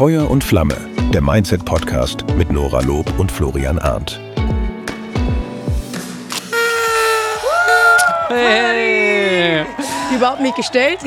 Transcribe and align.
Feuer 0.00 0.30
und 0.30 0.42
Flamme, 0.42 0.78
der 1.12 1.20
Mindset-Podcast 1.20 2.24
mit 2.38 2.50
Nora 2.50 2.80
Lob 2.80 3.18
und 3.18 3.30
Florian 3.30 3.78
Arndt. 3.78 4.18
Hey! 8.28 9.66
Überhaupt 10.16 10.40
nicht 10.40 10.56
gestellt. 10.56 11.00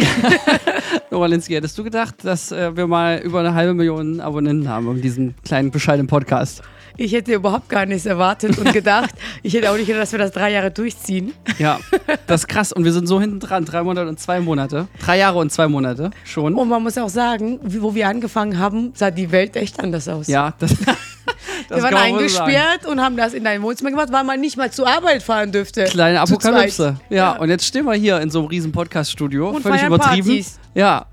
Nora 1.09 1.25
Linsky, 1.25 1.55
hättest 1.55 1.75
du 1.75 1.83
gedacht, 1.83 2.17
dass 2.21 2.51
äh, 2.51 2.77
wir 2.77 2.85
mal 2.85 3.17
über 3.17 3.39
eine 3.39 3.55
halbe 3.55 3.73
Million 3.73 4.21
Abonnenten 4.21 4.69
haben 4.69 4.87
um 4.87 5.01
diesen 5.01 5.33
kleinen 5.43 5.71
bescheidenen 5.71 6.05
Podcast? 6.05 6.61
Ich 6.97 7.11
hätte 7.11 7.33
überhaupt 7.33 7.69
gar 7.69 7.85
nichts 7.85 8.05
erwartet 8.05 8.57
und 8.57 8.71
gedacht. 8.73 9.11
Ich 9.41 9.53
hätte 9.53 9.71
auch 9.71 9.75
nicht 9.75 9.87
gedacht, 9.87 10.03
dass 10.03 10.11
wir 10.11 10.19
das 10.19 10.31
drei 10.31 10.51
Jahre 10.51 10.71
durchziehen. 10.71 11.33
Ja, 11.57 11.79
das 12.27 12.41
ist 12.41 12.47
krass. 12.47 12.71
Und 12.71 12.85
wir 12.85 12.93
sind 12.93 13.07
so 13.07 13.19
hinten 13.19 13.39
dran. 13.39 13.65
Drei 13.65 13.83
Monate 13.83 14.07
und 14.07 14.19
zwei 14.19 14.39
Monate. 14.39 14.87
Drei 15.01 15.17
Jahre 15.17 15.39
und 15.39 15.51
zwei 15.51 15.67
Monate 15.67 16.11
schon. 16.23 16.55
Und 16.55 16.69
man 16.69 16.81
muss 16.81 16.97
auch 16.97 17.09
sagen, 17.09 17.59
wo 17.63 17.93
wir 17.93 18.07
angefangen 18.07 18.57
haben, 18.57 18.91
sah 18.95 19.11
die 19.11 19.31
Welt 19.31 19.55
echt 19.55 19.79
anders 19.81 20.07
aus. 20.07 20.27
Ja, 20.27 20.53
das, 20.59 20.71
das 21.69 21.77
wir 21.77 21.83
waren 21.83 21.95
eingesperrt 21.95 22.85
und 22.85 23.01
haben 23.01 23.17
das 23.17 23.33
in 23.33 23.43
deinem 23.43 23.63
Wohnzimmer 23.63 23.89
gemacht, 23.89 24.09
weil 24.11 24.23
man 24.23 24.39
nicht 24.39 24.55
mal 24.55 24.71
zur 24.71 24.87
Arbeit 24.87 25.23
fahren 25.23 25.51
dürfte. 25.51 25.85
Kleine 25.85 26.21
Apokalypse. 26.21 26.97
zweit. 26.99 27.17
Ja, 27.17 27.33
und 27.33 27.49
jetzt 27.49 27.65
stehen 27.65 27.85
wir 27.85 27.93
hier 27.93 28.21
in 28.21 28.29
so 28.29 28.39
einem 28.39 28.47
riesen 28.47 28.71
Podcast-Studio. 28.71 29.59
Völlig 29.59 29.83
übertrieben. 29.83 30.27
Partys. 30.27 30.59
Ja. 30.73 31.05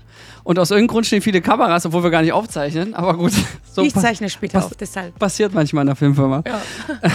Und 0.51 0.59
aus 0.59 0.69
irgendeinem 0.69 0.95
Grund 0.95 1.05
stehen 1.05 1.21
viele 1.21 1.39
Kameras, 1.39 1.85
obwohl 1.85 2.03
wir 2.03 2.09
gar 2.09 2.23
nicht 2.23 2.33
aufzeichnen. 2.33 2.93
Aber 2.93 3.15
gut, 3.15 3.31
so 3.71 3.83
ich 3.83 3.93
zeichne 3.93 4.29
später 4.29 4.65
auf, 4.65 4.75
deshalb. 4.75 5.17
passiert 5.17 5.53
manchmal 5.53 5.83
in 5.83 5.87
der 5.87 5.95
Filmfirma. 5.95 6.43
Ja. 6.45 6.61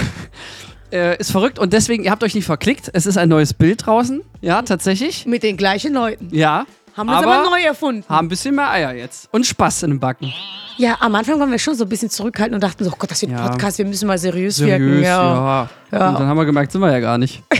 Äh, 0.92 1.18
ist 1.18 1.32
verrückt 1.32 1.58
und 1.58 1.72
deswegen, 1.72 2.04
ihr 2.04 2.12
habt 2.12 2.22
euch 2.22 2.36
nicht 2.36 2.44
verklickt. 2.44 2.88
Es 2.92 3.06
ist 3.06 3.18
ein 3.18 3.28
neues 3.28 3.52
Bild 3.52 3.84
draußen. 3.84 4.22
Ja, 4.40 4.62
tatsächlich. 4.62 5.26
Mit 5.26 5.42
den 5.42 5.56
gleichen 5.56 5.92
Leuten. 5.92 6.28
Ja. 6.30 6.64
Haben 6.96 7.06
wir 7.08 7.18
es 7.18 7.22
aber 7.26 7.50
neu 7.50 7.60
erfunden. 7.62 8.04
haben 8.08 8.26
ein 8.26 8.28
bisschen 8.28 8.54
mehr 8.54 8.70
Eier 8.70 8.94
jetzt. 8.94 9.28
Und 9.32 9.44
Spaß 9.46 9.82
in 9.84 9.90
den 9.90 10.00
Backen. 10.00 10.32
Ja, 10.78 10.96
am 11.00 11.14
Anfang 11.14 11.38
waren 11.40 11.50
wir 11.50 11.58
schon 11.58 11.74
so 11.74 11.84
ein 11.84 11.88
bisschen 11.88 12.10
zurückhaltend 12.10 12.54
und 12.54 12.62
dachten 12.62 12.84
so, 12.84 12.90
oh 12.90 12.96
Gott, 12.98 13.10
das 13.10 13.22
wird 13.22 13.32
ein 13.32 13.38
Ja. 13.38 13.48
Podcast, 13.48 13.78
wir 13.78 13.84
müssen 13.86 14.06
mal 14.06 14.18
seriös, 14.18 14.56
Seriös, 14.56 14.80
wirken. 14.80 15.02
ja. 15.02 15.68
Ja. 15.90 16.08
Und 16.10 16.20
dann 16.20 16.26
haben 16.26 16.36
wir 16.36 16.44
gemerkt, 16.44 16.72
sind 16.72 16.80
wir 16.80 16.90
ja 16.92 17.00
gar 17.00 17.18
nicht. 17.18 17.42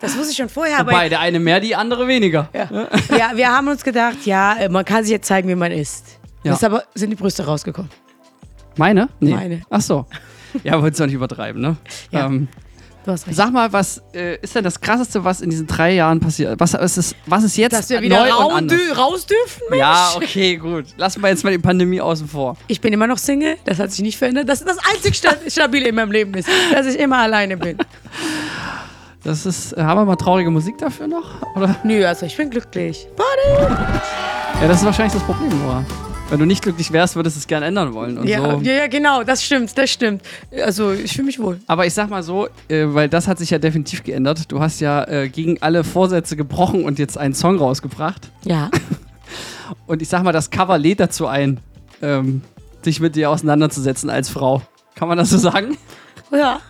Das 0.00 0.16
wusste 0.16 0.30
ich 0.32 0.36
schon 0.36 0.48
vorher, 0.48 0.80
aber 0.80 0.90
Wobei, 0.90 1.08
der 1.08 1.20
eine 1.20 1.38
mehr, 1.38 1.60
die 1.60 1.76
andere 1.76 2.08
weniger. 2.08 2.48
Ja. 2.52 2.68
ja, 3.16 3.30
wir 3.36 3.48
haben 3.48 3.68
uns 3.68 3.84
gedacht, 3.84 4.16
ja, 4.24 4.54
äh, 4.54 4.68
man 4.68 4.84
kann 4.84 5.04
sich 5.04 5.12
jetzt 5.12 5.28
zeigen, 5.28 5.48
wie 5.48 5.54
man 5.54 5.70
ist. 5.70 6.18
Ja. 6.42 6.52
Jetzt 6.52 6.64
aber 6.64 6.82
sind 6.94 7.10
die 7.10 7.16
Brüste 7.16 7.44
rausgekommen. 7.46 7.88
Meine? 8.76 9.08
Nee. 9.20 9.32
Meine. 9.32 9.62
Ach 9.70 9.80
so. 9.80 10.06
Ja, 10.64 10.80
wolltest 10.82 10.98
du 10.98 11.04
auch 11.04 11.06
nicht 11.06 11.14
übertreiben, 11.14 11.62
ne? 11.62 11.76
Ja. 12.10 12.26
Ähm, 12.26 12.48
Du 13.04 13.10
hast 13.10 13.26
recht. 13.26 13.36
sag 13.36 13.50
mal, 13.52 13.72
was 13.72 14.00
äh, 14.14 14.36
ist 14.42 14.54
denn 14.54 14.62
das 14.62 14.80
Krasseste, 14.80 15.24
was 15.24 15.40
in 15.40 15.50
diesen 15.50 15.66
drei 15.66 15.94
Jahren 15.94 16.20
passiert? 16.20 16.60
Was 16.60 16.74
ist, 16.74 16.96
es, 16.98 17.14
was 17.26 17.42
ist 17.42 17.56
jetzt 17.56 17.72
Dass 17.72 17.90
wir 17.90 17.98
neu 18.00 18.04
wieder 18.06 18.22
und 18.24 18.30
rau 18.32 18.50
anders? 18.50 18.80
raus 18.96 19.26
dürfen, 19.26 19.62
Mensch. 19.70 19.80
Ja, 19.80 20.10
okay, 20.14 20.56
gut. 20.56 20.84
Lassen 20.96 21.20
wir 21.20 21.28
jetzt 21.28 21.42
mal 21.42 21.50
die 21.50 21.58
Pandemie 21.58 22.00
außen 22.00 22.28
vor. 22.28 22.56
Ich 22.68 22.80
bin 22.80 22.92
immer 22.92 23.08
noch 23.08 23.18
Single, 23.18 23.56
das 23.64 23.80
hat 23.80 23.90
sich 23.90 24.02
nicht 24.02 24.16
verändert. 24.18 24.48
Das 24.48 24.60
ist 24.60 24.68
das 24.68 24.78
einzig 24.94 25.16
Sta- 25.16 25.36
Stabile 25.48 25.88
in 25.88 25.96
meinem 25.96 26.12
Leben 26.12 26.32
ist, 26.34 26.48
dass 26.72 26.86
ich 26.86 26.96
immer 26.98 27.18
alleine 27.18 27.56
bin. 27.56 27.76
Das 29.24 29.46
ist, 29.46 29.72
äh, 29.76 29.82
haben 29.82 30.00
wir 30.00 30.04
mal 30.04 30.16
traurige 30.16 30.50
Musik 30.50 30.78
dafür 30.78 31.06
noch? 31.08 31.42
Oder? 31.56 31.74
Nö, 31.84 32.04
also 32.06 32.26
ich 32.26 32.36
bin 32.36 32.50
glücklich. 32.50 33.08
Party! 33.16 33.72
Ja, 34.60 34.68
das 34.68 34.78
ist 34.78 34.84
wahrscheinlich 34.84 35.12
das 35.14 35.22
Problem, 35.24 35.48
Nora. 35.60 35.84
Wenn 36.32 36.38
du 36.40 36.46
nicht 36.46 36.62
glücklich 36.62 36.90
wärst, 36.92 37.14
würdest 37.14 37.36
du 37.36 37.40
es 37.40 37.46
gerne 37.46 37.66
ändern 37.66 37.92
wollen. 37.92 38.16
Und 38.16 38.26
Ja, 38.26 38.52
so. 38.52 38.60
ja, 38.62 38.72
ja, 38.72 38.86
genau, 38.86 39.22
das 39.22 39.44
stimmt, 39.44 39.76
das 39.76 39.90
stimmt. 39.90 40.22
Also 40.64 40.90
ich 40.92 41.12
fühle 41.12 41.26
mich 41.26 41.38
wohl. 41.38 41.60
Aber 41.66 41.84
ich 41.84 41.92
sag 41.92 42.08
mal 42.08 42.22
so, 42.22 42.48
äh, 42.68 42.86
weil 42.86 43.10
das 43.10 43.28
hat 43.28 43.38
sich 43.38 43.50
ja 43.50 43.58
definitiv 43.58 44.02
geändert. 44.02 44.50
Du 44.50 44.58
hast 44.58 44.80
ja 44.80 45.04
äh, 45.04 45.28
gegen 45.28 45.60
alle 45.60 45.84
Vorsätze 45.84 46.34
gebrochen 46.34 46.84
und 46.84 46.98
jetzt 46.98 47.18
einen 47.18 47.34
Song 47.34 47.58
rausgebracht. 47.58 48.30
Ja. 48.44 48.70
Und 49.86 50.00
ich 50.02 50.08
sag 50.08 50.22
mal, 50.22 50.32
das 50.32 50.48
Cover 50.50 50.76
lädt 50.78 51.00
dazu 51.00 51.26
ein, 51.26 51.60
ähm, 52.00 52.40
dich 52.84 52.98
mit 53.00 53.14
dir 53.14 53.30
auseinanderzusetzen 53.30 54.08
als 54.10 54.28
Frau. 54.28 54.62
Kann 54.94 55.08
man 55.08 55.18
das 55.18 55.30
so 55.30 55.38
sagen? 55.38 55.76
Ja. 56.30 56.60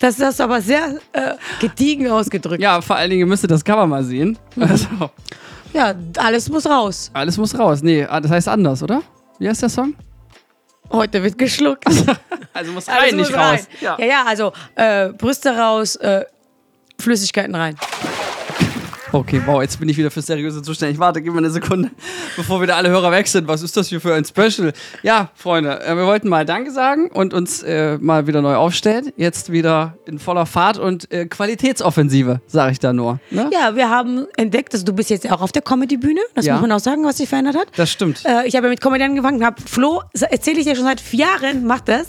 Das 0.00 0.18
ist 0.18 0.40
aber 0.40 0.60
sehr 0.60 0.98
äh, 1.12 1.34
gediegen 1.60 2.10
ausgedrückt. 2.10 2.60
Ja, 2.60 2.80
vor 2.80 2.96
allen 2.96 3.10
Dingen 3.10 3.28
müsst 3.28 3.44
ihr 3.44 3.48
das 3.48 3.64
Cover 3.64 3.86
mal 3.86 4.02
sehen. 4.04 4.36
Also, 4.58 4.86
Ja, 5.74 5.92
alles 6.18 6.48
muss 6.48 6.64
raus. 6.66 7.10
alles 7.12 7.36
muss 7.36 7.58
raus. 7.58 7.82
Nee, 7.82 8.04
ah, 8.04 8.20
das 8.20 8.30
heißt 8.30 8.48
anders, 8.48 8.82
oder? 8.82 9.02
Wie 9.38 9.48
heißt 9.48 9.60
der 9.62 9.68
Song? 9.68 9.94
Heute 10.90 11.22
wird 11.22 11.36
geschluckt. 11.36 11.84
Also 12.56 12.70
muss 12.70 12.86
rein, 12.86 13.16
muss 13.16 13.26
nicht 13.30 13.36
rein. 13.36 13.56
raus. 13.56 13.68
Ja. 13.80 13.96
Ja, 13.98 14.06
ja, 14.06 14.24
also 14.24 14.52
äh, 14.76 15.08
Brüste 15.08 15.56
raus, 15.58 15.96
äh, 15.96 16.24
Flüssigkeiten 17.00 17.52
rein. 17.56 17.76
Okay, 19.14 19.40
wow, 19.46 19.62
jetzt 19.62 19.78
bin 19.78 19.88
ich 19.88 19.96
wieder 19.96 20.10
für 20.10 20.22
seriöse 20.22 20.60
zuständig. 20.60 20.98
Warte, 20.98 21.22
gib 21.22 21.32
mir 21.32 21.38
eine 21.38 21.48
Sekunde, 21.50 21.88
bevor 22.36 22.60
wieder 22.60 22.74
alle 22.74 22.88
Hörer 22.88 23.12
weg 23.12 23.28
sind. 23.28 23.46
Was 23.46 23.62
ist 23.62 23.76
das 23.76 23.86
hier 23.86 24.00
für 24.00 24.12
ein 24.12 24.24
Special? 24.24 24.72
Ja, 25.04 25.30
Freunde, 25.36 25.80
äh, 25.84 25.96
wir 25.96 26.04
wollten 26.06 26.28
mal 26.28 26.44
Danke 26.44 26.72
sagen 26.72 27.10
und 27.12 27.32
uns 27.32 27.62
äh, 27.62 27.96
mal 27.98 28.26
wieder 28.26 28.42
neu 28.42 28.56
aufstellen. 28.56 29.12
Jetzt 29.16 29.52
wieder 29.52 29.96
in 30.06 30.18
voller 30.18 30.46
Fahrt 30.46 30.78
und 30.78 31.12
äh, 31.12 31.26
Qualitätsoffensive, 31.26 32.40
sage 32.48 32.72
ich 32.72 32.80
da 32.80 32.92
nur. 32.92 33.20
Ne? 33.30 33.48
Ja, 33.52 33.76
wir 33.76 33.88
haben 33.88 34.26
entdeckt, 34.36 34.74
dass 34.74 34.84
du 34.84 34.92
bist 34.92 35.10
jetzt 35.10 35.30
auch 35.30 35.42
auf 35.42 35.52
der 35.52 35.62
Comedy-Bühne. 35.62 36.20
Das 36.34 36.44
Ja. 36.46 36.54
muss 36.54 36.62
man 36.62 36.72
auch 36.72 36.80
sagen, 36.80 37.04
was 37.04 37.18
sich 37.18 37.28
verändert 37.28 37.54
hat. 37.56 37.68
Das 37.76 37.92
stimmt. 37.92 38.24
Äh, 38.24 38.48
ich 38.48 38.56
habe 38.56 38.66
ja 38.66 38.70
mit 38.70 38.80
Comedy 38.80 39.04
angefangen, 39.04 39.44
habe 39.44 39.62
Flo, 39.64 40.02
erzähle 40.12 40.58
ich 40.58 40.66
ja 40.66 40.74
schon 40.74 40.86
seit 40.86 41.00
vier 41.00 41.26
Jahren, 41.26 41.64
macht 41.66 41.86
das. 41.88 42.08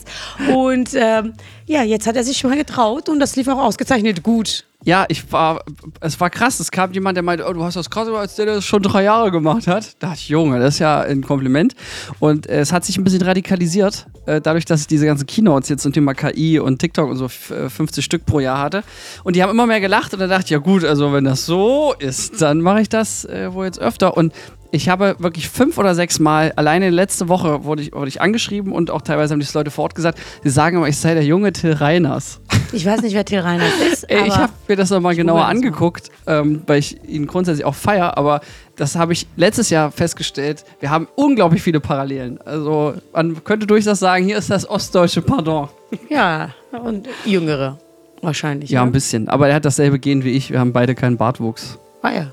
Und 0.51 0.89
ähm, 0.95 1.33
ja, 1.67 1.83
jetzt 1.83 2.07
hat 2.07 2.15
er 2.15 2.23
sich 2.23 2.43
mal 2.43 2.57
getraut 2.57 3.09
und 3.09 3.19
das 3.19 3.35
lief 3.35 3.47
auch 3.47 3.59
ausgezeichnet 3.59 4.23
gut. 4.23 4.65
Ja, 4.85 5.05
ich 5.09 5.31
war, 5.31 5.63
es 5.99 6.19
war 6.19 6.29
krass. 6.29 6.59
Es 6.59 6.69
kam 6.69 6.91
jemand, 6.93 7.17
der 7.17 7.23
meinte, 7.23 7.43
oh, 7.49 7.53
du 7.53 7.63
hast 7.63 7.75
das 7.75 7.89
krasser, 7.89 8.13
als 8.13 8.35
der, 8.35 8.45
das 8.45 8.63
schon 8.65 8.83
drei 8.83 9.03
Jahre 9.03 9.31
gemacht 9.31 9.65
hat. 9.67 9.95
Da 9.99 10.07
dachte 10.09 10.19
ich, 10.21 10.29
Junge, 10.29 10.59
das 10.59 10.75
ist 10.75 10.79
ja 10.79 11.01
ein 11.01 11.23
Kompliment. 11.23 11.75
Und 12.19 12.47
äh, 12.47 12.59
es 12.59 12.71
hat 12.71 12.85
sich 12.85 12.97
ein 12.97 13.03
bisschen 13.03 13.23
radikalisiert, 13.23 14.05
äh, 14.27 14.39
dadurch, 14.39 14.63
dass 14.65 14.81
ich 14.81 14.87
diese 14.87 15.05
ganzen 15.07 15.25
Keynotes 15.25 15.69
jetzt 15.69 15.81
zum 15.81 15.91
Thema 15.91 16.13
KI 16.13 16.59
und 16.59 16.77
TikTok 16.79 17.09
und 17.09 17.17
so 17.17 17.25
f- 17.25 17.49
äh, 17.49 17.67
50 17.69 18.05
Stück 18.05 18.25
pro 18.27 18.39
Jahr 18.39 18.59
hatte. 18.59 18.83
Und 19.23 19.35
die 19.35 19.41
haben 19.41 19.49
immer 19.49 19.65
mehr 19.65 19.81
gelacht 19.81 20.13
und 20.13 20.19
dann 20.19 20.29
dachte 20.29 20.45
ich, 20.45 20.49
ja 20.51 20.59
gut, 20.59 20.83
also 20.85 21.11
wenn 21.13 21.23
das 21.23 21.45
so 21.47 21.93
ist, 21.97 22.41
dann 22.41 22.61
mache 22.61 22.81
ich 22.81 22.89
das 22.89 23.25
äh, 23.25 23.51
wohl 23.53 23.65
jetzt 23.65 23.79
öfter. 23.79 24.15
Und 24.15 24.33
ich 24.71 24.87
habe 24.89 25.15
wirklich 25.19 25.49
fünf 25.49 25.77
oder 25.79 25.95
sechs 25.95 26.19
Mal, 26.19 26.53
alleine 26.57 26.91
letzte 26.91 27.27
Woche 27.27 27.63
wurde 27.63 27.81
ich, 27.81 27.93
wurde 27.93 28.09
ich 28.09 28.21
angeschrieben 28.21 28.71
und 28.71 28.91
auch 28.91 29.01
teilweise 29.01 29.33
haben 29.33 29.39
die 29.39 29.47
Leute 29.53 29.71
fortgesagt, 29.71 30.19
die 30.43 30.49
sagen 30.49 30.77
immer, 30.77 30.87
ich 30.87 30.97
sei 30.97 31.13
der 31.15 31.23
junge 31.25 31.53
Till 31.53 31.73
Reiners. 31.73 32.39
Ich 32.75 32.85
weiß 32.85 33.01
nicht, 33.01 33.15
wer 33.15 33.25
Till 33.25 33.39
Reiners 33.39 33.73
ist, 33.91 34.03
Ey, 34.03 34.27
ich 34.27 34.35
habe 34.35 34.51
mir 34.67 34.75
das 34.75 34.89
nochmal 34.89 35.15
genauer 35.15 35.45
angeguckt, 35.45 36.11
ähm, 36.27 36.61
weil 36.67 36.79
ich 36.79 36.97
ihn 37.07 37.25
grundsätzlich 37.25 37.65
auch 37.65 37.75
feier, 37.75 38.17
aber 38.17 38.41
das 38.75 38.95
habe 38.95 39.13
ich 39.13 39.27
letztes 39.37 39.69
Jahr 39.69 39.91
festgestellt. 39.91 40.65
Wir 40.79 40.89
haben 40.89 41.07
unglaublich 41.15 41.61
viele 41.61 41.79
Parallelen. 41.79 42.39
Also 42.41 42.95
man 43.13 43.43
könnte 43.43 43.65
durchaus 43.65 43.99
sagen, 43.99 44.25
hier 44.25 44.37
ist 44.37 44.49
das 44.49 44.69
ostdeutsche 44.69 45.21
Pardon. 45.21 45.69
ja, 46.09 46.49
und 46.83 47.07
Jüngere 47.25 47.77
wahrscheinlich. 48.21 48.69
Ja, 48.69 48.81
ne? 48.81 48.87
ein 48.87 48.91
bisschen. 48.91 49.29
Aber 49.29 49.47
er 49.47 49.55
hat 49.55 49.65
dasselbe 49.65 49.99
Gen 49.99 50.23
wie 50.23 50.31
ich. 50.31 50.51
Wir 50.51 50.59
haben 50.59 50.73
beide 50.73 50.95
keinen 50.95 51.17
Bartwuchs. 51.17 51.79
Ah 52.07 52.11
ja. 52.13 52.27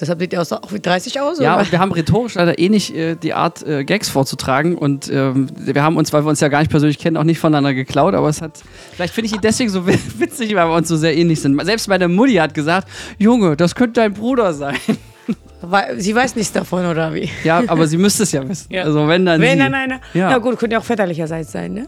Deshalb 0.00 0.20
sieht 0.20 0.32
er 0.32 0.42
aus- 0.42 0.52
auch 0.52 0.72
wie 0.72 0.78
30 0.78 1.20
aus? 1.20 1.38
Mhm. 1.38 1.44
Ja, 1.44 1.54
oder? 1.54 1.62
und 1.64 1.72
wir 1.72 1.78
haben 1.80 1.90
rhetorisch 1.90 2.34
leider 2.36 2.56
eh 2.58 2.68
nicht 2.68 2.94
äh, 2.94 3.16
die 3.16 3.34
Art, 3.34 3.66
äh, 3.66 3.82
Gags 3.84 4.08
vorzutragen. 4.08 4.76
Und 4.78 5.10
ähm, 5.12 5.48
wir 5.56 5.82
haben 5.82 5.96
uns, 5.96 6.12
weil 6.12 6.24
wir 6.24 6.28
uns 6.30 6.38
ja 6.38 6.46
gar 6.46 6.60
nicht 6.60 6.70
persönlich 6.70 6.98
kennen, 6.98 7.16
auch 7.16 7.24
nicht 7.24 7.40
voneinander 7.40 7.74
geklaut. 7.74 8.14
Aber 8.14 8.28
es 8.28 8.40
hat, 8.40 8.52
vielleicht 8.92 9.12
finde 9.12 9.26
ich 9.26 9.32
ihn 9.34 9.40
deswegen 9.42 9.70
so 9.70 9.86
wi- 9.88 9.98
witzig, 10.18 10.54
weil 10.54 10.68
wir 10.68 10.74
uns 10.76 10.86
so 10.86 10.96
sehr 10.96 11.16
ähnlich 11.16 11.40
sind. 11.40 11.60
Selbst 11.64 11.88
meine 11.88 12.06
Mutti 12.06 12.34
hat 12.34 12.54
gesagt, 12.54 12.86
Junge, 13.18 13.56
das 13.56 13.74
könnte 13.74 14.00
dein 14.00 14.12
Bruder 14.14 14.52
sein. 14.54 14.76
Sie 15.96 16.14
weiß 16.14 16.36
nichts 16.36 16.52
davon, 16.52 16.86
oder 16.86 17.12
wie? 17.12 17.28
Ja, 17.42 17.62
aber 17.66 17.88
sie 17.88 17.98
müsste 17.98 18.22
es 18.22 18.30
ja 18.30 18.48
wissen. 18.48 18.72
Ja. 18.72 18.84
Also 18.84 19.08
wenn 19.08 19.26
dann 19.26 19.40
Wenn 19.40 19.58
sie. 19.58 19.64
dann 19.64 19.74
einer. 19.74 20.00
Ja. 20.14 20.30
Ja. 20.30 20.38
gut, 20.38 20.56
könnte 20.56 20.74
ja 20.74 20.78
auch 20.80 20.84
väterlicherseits 20.84 21.50
sein, 21.50 21.74
ne? 21.74 21.86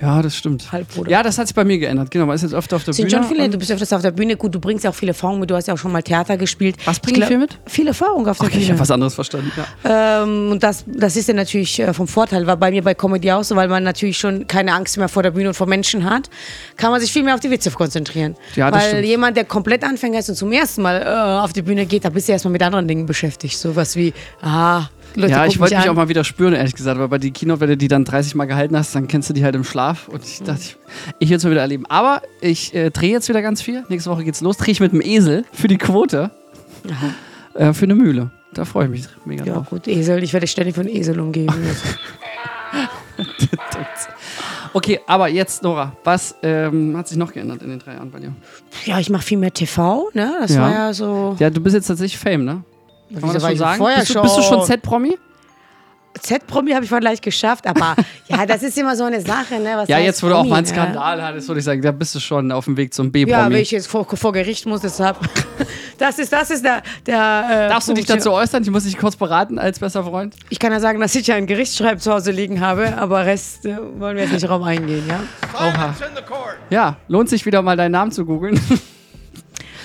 Ja, 0.00 0.20
das 0.20 0.34
stimmt. 0.36 0.72
Halbbruder. 0.72 1.08
Ja, 1.10 1.22
das 1.22 1.38
hat 1.38 1.46
sich 1.46 1.54
bei 1.54 1.64
mir 1.64 1.78
geändert. 1.78 2.10
Genau, 2.10 2.26
man 2.26 2.34
ist 2.34 2.42
jetzt 2.42 2.54
öfter 2.54 2.74
auf 2.74 2.82
der 2.82 2.92
Sind 2.92 3.08
Bühne. 3.08 3.22
schon 3.22 3.28
viele, 3.36 3.48
du 3.48 3.56
bist 3.56 3.70
öfters 3.70 3.92
auf 3.92 4.02
der 4.02 4.10
Bühne, 4.10 4.36
gut, 4.36 4.52
du 4.52 4.58
bringst 4.58 4.82
ja 4.82 4.90
auch 4.90 4.94
viele 4.94 5.10
Erfahrungen 5.10 5.38
mit, 5.38 5.48
du 5.50 5.54
hast 5.54 5.68
ja 5.68 5.74
auch 5.74 5.78
schon 5.78 5.92
mal 5.92 6.02
Theater 6.02 6.36
gespielt. 6.36 6.74
Was 6.84 6.98
bringe 6.98 7.20
ich 7.20 7.26
viel 7.26 7.38
mit? 7.38 7.56
Viel 7.66 7.86
Erfahrung 7.86 8.26
auf 8.26 8.38
der 8.38 8.46
Okay, 8.48 8.56
ich 8.58 8.62
Bühne. 8.64 8.72
habe 8.72 8.80
was 8.80 8.90
anderes 8.90 9.14
verstanden. 9.14 9.52
Ja. 9.84 10.22
Ähm, 10.24 10.50
und 10.50 10.62
das, 10.64 10.84
das 10.88 11.14
ist 11.14 11.28
ja 11.28 11.34
natürlich 11.34 11.78
äh, 11.78 11.94
vom 11.94 12.08
Vorteil, 12.08 12.46
war 12.48 12.56
bei 12.56 12.72
mir 12.72 12.82
bei 12.82 12.94
Comedy 12.94 13.30
auch 13.30 13.44
so, 13.44 13.54
weil 13.54 13.68
man 13.68 13.84
natürlich 13.84 14.18
schon 14.18 14.46
keine 14.48 14.72
Angst 14.74 14.96
mehr 14.98 15.08
vor 15.08 15.22
der 15.22 15.30
Bühne 15.30 15.48
und 15.48 15.54
vor 15.54 15.68
Menschen 15.68 16.04
hat, 16.04 16.28
kann 16.76 16.90
man 16.90 17.00
sich 17.00 17.12
viel 17.12 17.22
mehr 17.22 17.34
auf 17.34 17.40
die 17.40 17.50
Witze 17.50 17.70
konzentrieren. 17.70 18.34
Ja, 18.56 18.72
das 18.72 18.82
weil 18.82 18.88
stimmt. 18.90 19.06
jemand, 19.06 19.36
der 19.36 19.44
komplett 19.44 19.84
Anfänger 19.84 20.18
ist 20.18 20.28
und 20.28 20.34
zum 20.34 20.50
ersten 20.50 20.82
Mal 20.82 21.00
äh, 21.02 21.44
auf 21.44 21.52
die 21.52 21.62
Bühne 21.62 21.86
geht, 21.86 22.04
da 22.04 22.08
bist 22.10 22.26
du 22.26 22.32
erstmal 22.32 22.50
mit 22.52 22.62
anderen 22.64 22.88
Dingen 22.88 23.06
beschäftigt. 23.06 23.56
Sowas 23.56 23.94
wie, 23.94 24.12
ah, 24.40 24.86
Leute 25.14 25.30
Ja, 25.32 25.46
ich 25.46 25.58
wollte 25.60 25.74
mich 25.74 25.84
an. 25.84 25.90
auch 25.90 25.94
mal 25.94 26.08
wieder 26.08 26.24
spüren, 26.24 26.54
ehrlich 26.54 26.74
gesagt, 26.74 26.98
weil 26.98 27.08
bei 27.08 27.18
die 27.18 27.30
Keynote, 27.30 27.60
wenn 27.60 27.68
du 27.70 27.76
die 27.76 27.88
dann 27.88 28.04
30 28.04 28.34
Mal 28.34 28.46
gehalten 28.46 28.76
hast, 28.76 28.94
dann 28.94 29.08
kennst 29.08 29.28
du 29.28 29.34
die 29.34 29.44
halt 29.44 29.54
im 29.54 29.64
Schlaf. 29.64 30.08
Und 30.08 30.24
ich 30.24 30.38
dachte, 30.42 30.60
ich, 30.62 30.76
ich 31.18 31.28
will 31.30 31.36
es 31.36 31.44
mal 31.44 31.50
wieder 31.50 31.60
erleben. 31.60 31.84
Aber 31.88 32.22
ich 32.40 32.74
äh, 32.74 32.90
drehe 32.90 33.10
jetzt 33.12 33.28
wieder 33.28 33.42
ganz 33.42 33.60
viel. 33.62 33.84
Nächste 33.88 34.10
Woche 34.10 34.24
geht's 34.24 34.40
los. 34.40 34.56
Drehe 34.56 34.72
ich 34.72 34.80
mit 34.80 34.92
dem 34.92 35.00
Esel 35.02 35.44
für 35.52 35.68
die 35.68 35.78
Quote. 35.78 36.30
Äh, 37.54 37.72
für 37.72 37.84
eine 37.84 37.94
Mühle. 37.94 38.30
Da 38.54 38.64
freue 38.64 38.84
ich 38.86 38.90
mich 38.90 39.04
mega 39.24 39.44
Ja, 39.44 39.54
drauf. 39.54 39.70
gut, 39.70 39.88
Esel, 39.88 40.22
ich 40.22 40.32
werde 40.32 40.46
ständig 40.46 40.74
von 40.74 40.86
Esel 40.88 41.18
umgeben. 41.20 41.54
Okay, 44.74 45.00
aber 45.06 45.28
jetzt, 45.28 45.62
Nora, 45.62 45.92
was 46.02 46.34
ähm, 46.42 46.96
hat 46.96 47.06
sich 47.06 47.18
noch 47.18 47.32
geändert 47.32 47.62
in 47.62 47.68
den 47.68 47.78
drei 47.78 47.92
Jahren 47.94 48.10
bei 48.10 48.20
dir? 48.20 48.32
ja, 48.86 48.98
ich 48.98 49.10
mache 49.10 49.22
viel 49.22 49.36
mehr 49.36 49.52
TV, 49.52 50.08
ne? 50.14 50.32
Das 50.40 50.54
Ja. 50.54 50.62
war 50.62 50.72
ja 50.72 50.92
so. 50.94 51.36
Ja, 51.38 51.50
du 51.50 51.60
bist 51.60 51.74
jetzt 51.74 51.88
tatsächlich 51.88 52.18
Fame, 52.18 52.44
ne? 52.44 52.64
Kann 53.12 53.22
man 53.22 53.34
das 53.34 53.42
schon 53.42 53.56
sagen? 53.56 53.78
vorher 53.78 54.00
Bist 54.00 54.14
du, 54.14 54.22
bist 54.22 54.36
du 54.36 54.42
schon? 54.42 54.64
Z-Promi? 54.64 55.18
Z-Promi 56.20 56.72
habe 56.72 56.84
ich 56.84 56.90
vielleicht 56.90 57.22
geschafft, 57.22 57.66
aber 57.66 57.96
ja, 58.28 58.44
das 58.44 58.62
ist 58.62 58.76
immer 58.76 58.94
so 58.96 59.04
eine 59.04 59.20
Sache, 59.20 59.58
ne? 59.58 59.72
Was 59.76 59.88
Ja, 59.88 59.98
jetzt, 59.98 60.22
wo 60.22 60.28
du 60.28 60.36
auch 60.36 60.44
mal 60.44 60.56
einen 60.56 60.66
ne? 60.66 60.72
Skandal 60.72 61.22
hattest, 61.22 61.48
würde 61.48 61.60
ich 61.60 61.64
sagen, 61.64 61.80
da 61.80 61.90
bist 61.90 62.14
du 62.14 62.20
schon 62.20 62.52
auf 62.52 62.66
dem 62.66 62.76
Weg 62.76 62.92
zum 62.92 63.06
Ja, 63.06 63.10
B-Promi. 63.10 63.54
wenn 63.54 63.62
ich 63.62 63.70
jetzt 63.70 63.88
vor, 63.88 64.06
vor 64.06 64.32
Gericht 64.32 64.66
muss, 64.66 64.80
deshalb. 64.80 65.18
Das 65.98 66.18
ist, 66.18 66.32
das 66.32 66.50
ist 66.50 66.64
der. 66.64 66.82
der 67.06 67.66
äh, 67.66 67.68
Darfst 67.68 67.88
du 67.88 67.92
dich 67.92 68.06
dazu 68.06 68.32
äußern? 68.32 68.64
Ich 68.64 68.70
muss 68.70 68.82
dich 68.82 68.98
kurz 68.98 69.14
beraten 69.14 69.60
als 69.60 69.78
bester 69.78 70.02
Freund. 70.02 70.34
Ich 70.48 70.58
kann 70.58 70.72
ja 70.72 70.80
sagen, 70.80 70.98
dass 70.98 71.14
ich 71.14 71.28
ja 71.28 71.36
einen 71.36 71.46
Gerichtsschreib 71.46 72.00
zu 72.00 72.12
Hause 72.12 72.32
liegen 72.32 72.60
habe, 72.60 72.96
aber 72.98 73.24
Rest 73.24 73.66
äh, 73.66 73.76
wollen 73.98 74.16
wir 74.16 74.24
jetzt 74.24 74.32
nicht 74.32 74.48
drauf 74.48 74.64
eingehen, 74.64 75.04
ja? 75.06 75.20
Oha. 75.54 75.94
Ja, 76.70 76.96
lohnt 77.06 77.28
sich 77.28 77.46
wieder 77.46 77.62
mal 77.62 77.76
deinen 77.76 77.92
Namen 77.92 78.10
zu 78.10 78.24
googeln. 78.24 78.60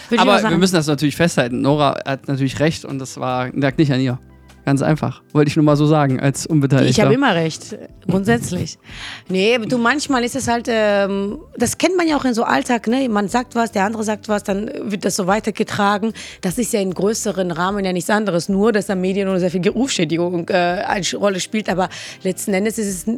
Würde 0.09 0.21
Aber 0.21 0.49
wir 0.49 0.57
müssen 0.57 0.75
das 0.75 0.87
natürlich 0.87 1.15
festhalten. 1.15 1.61
Nora 1.61 1.99
hat 2.05 2.27
natürlich 2.27 2.59
recht 2.59 2.85
und 2.85 2.99
das 2.99 3.17
war 3.17 3.49
lag 3.53 3.77
nicht 3.77 3.91
an 3.91 3.99
ihr. 3.99 4.19
Ganz 4.67 4.81
einfach. 4.81 5.21
Wollte 5.31 5.47
ich 5.47 5.55
nur 5.55 5.63
mal 5.63 5.77
so 5.77 5.85
sagen, 5.87 6.19
als 6.19 6.45
Unbeteiligter. 6.45 6.89
Ich 6.89 6.99
habe 6.99 7.13
immer 7.13 7.33
recht, 7.33 7.77
grundsätzlich. 8.05 8.77
Nee, 9.29 9.57
du, 9.59 9.77
manchmal 9.77 10.23
ist 10.23 10.35
es 10.35 10.47
halt, 10.47 10.67
ähm, 10.69 11.39
das 11.57 11.77
kennt 11.77 11.95
man 11.97 12.07
ja 12.07 12.17
auch 12.17 12.23
in 12.25 12.33
so 12.33 12.43
Alltag, 12.43 12.87
ne? 12.87 13.07
Man 13.09 13.27
sagt 13.29 13.55
was, 13.55 13.71
der 13.73 13.83
andere 13.85 14.03
sagt 14.03 14.27
was, 14.29 14.43
dann 14.43 14.69
wird 14.83 15.03
das 15.05 15.15
so 15.17 15.27
weitergetragen. 15.27 16.13
Das 16.41 16.57
ist 16.57 16.71
ja 16.73 16.79
in 16.81 16.93
größeren 16.93 17.51
Rahmen 17.51 17.83
ja 17.85 17.91
nichts 17.93 18.09
anderes, 18.09 18.47
nur 18.49 18.71
dass 18.73 18.87
da 18.87 18.95
Medien 18.95 19.27
oder 19.29 19.39
sehr 19.39 19.51
viel 19.51 19.67
Rufschädigung 19.69 20.47
äh, 20.49 20.53
eine 20.53 21.05
Rolle 21.15 21.39
spielt. 21.41 21.69
Aber 21.69 21.87
letzten 22.23 22.53
Endes 22.53 22.77
ist 22.77 23.07
es 23.07 23.15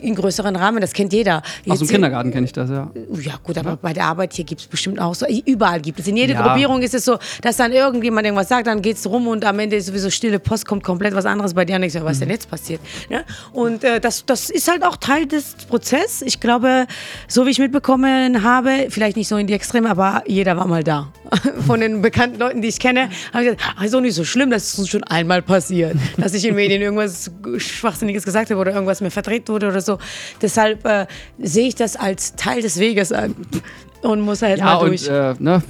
in 0.00 0.14
größeren 0.14 0.56
Rahmen, 0.56 0.80
das 0.82 0.92
kennt 0.92 1.12
jeder. 1.14 1.38
Aus 1.38 1.78
dem 1.78 1.84
Jetzt- 1.84 1.90
Kindergarten 1.90 2.30
kenne 2.32 2.46
ich 2.46 2.52
das, 2.52 2.68
ja. 2.70 2.90
Ja, 3.20 3.34
gut, 3.42 3.56
aber 3.58 3.76
bei 3.76 3.92
der 3.94 4.04
Arbeit 4.04 4.32
hier 4.34 4.44
gibt 4.44 4.60
es 4.62 4.66
bestimmt 4.66 5.00
auch 5.00 5.14
so. 5.14 5.26
Überall 5.46 5.80
gibt 5.80 6.00
es. 6.00 6.06
In 6.06 6.16
jeder 6.18 6.34
Ja. 6.34 6.42
Gruppierung 6.48 6.82
ist 6.82 6.94
es 6.94 7.04
so, 7.06 7.16
dass 7.40 7.56
dann 7.56 7.72
irgendjemand 7.72 8.26
irgendwas 8.26 8.48
sagt, 8.48 8.66
dann 8.66 8.82
geht 8.82 8.96
es 8.98 9.06
rum 9.06 9.26
und 9.28 9.44
am 9.44 9.58
Ende 9.58 9.76
ist 9.76 9.86
sowieso 9.86 10.10
stille 10.10 10.38
Post, 10.38 10.66
kommt 10.66 10.81
komplett 10.82 11.14
was 11.14 11.26
anderes 11.26 11.54
bei 11.54 11.64
dir 11.64 11.76
und 11.76 11.82
ich 11.82 11.92
so, 11.92 12.04
was 12.04 12.18
denn 12.18 12.30
jetzt 12.30 12.50
passiert? 12.50 12.80
Ne? 13.10 13.24
Und 13.52 13.84
äh, 13.84 14.00
das, 14.00 14.24
das 14.26 14.50
ist 14.50 14.70
halt 14.70 14.84
auch 14.84 14.96
Teil 14.96 15.26
des 15.26 15.54
Prozesses. 15.68 16.22
Ich 16.22 16.40
glaube, 16.40 16.86
so 17.28 17.46
wie 17.46 17.50
ich 17.50 17.58
mitbekommen 17.58 18.42
habe, 18.42 18.86
vielleicht 18.90 19.16
nicht 19.16 19.28
so 19.28 19.36
in 19.36 19.46
die 19.46 19.52
Extreme, 19.54 19.88
aber 19.90 20.22
jeder 20.26 20.56
war 20.56 20.66
mal 20.66 20.82
da. 20.84 21.12
Von 21.66 21.80
den 21.80 22.02
bekannten 22.02 22.38
Leuten, 22.38 22.62
die 22.62 22.68
ich 22.68 22.78
kenne, 22.78 23.08
habe 23.32 23.44
ich 23.44 23.50
gesagt, 23.50 23.74
ah, 23.78 23.84
ist 23.84 23.94
doch 23.94 24.00
nicht 24.00 24.14
so 24.14 24.24
schlimm, 24.24 24.50
das 24.50 24.64
ist 24.72 24.78
uns 24.78 24.88
schon 24.88 25.04
einmal 25.04 25.42
passiert, 25.42 25.96
dass 26.18 26.34
ich 26.34 26.44
in 26.44 26.54
Medien 26.54 26.82
irgendwas 26.82 27.30
Schwachsinniges 27.56 28.24
gesagt 28.24 28.50
habe 28.50 28.60
oder 28.60 28.72
irgendwas 28.72 29.00
mir 29.00 29.10
verdreht 29.10 29.48
wurde 29.48 29.68
oder 29.68 29.80
so. 29.80 29.98
Deshalb 30.40 30.84
äh, 30.84 31.06
sehe 31.38 31.68
ich 31.68 31.74
das 31.74 31.96
als 31.96 32.34
Teil 32.36 32.62
des 32.62 32.78
Weges 32.78 33.12
an 33.12 33.34
und 34.02 34.20
muss 34.20 34.42
halt 34.42 34.58
Ja, 34.58 34.64
mal 34.64 34.76
und 34.76 34.88
durch. 34.88 35.08
äh, 35.08 35.34
ne, 35.38 35.62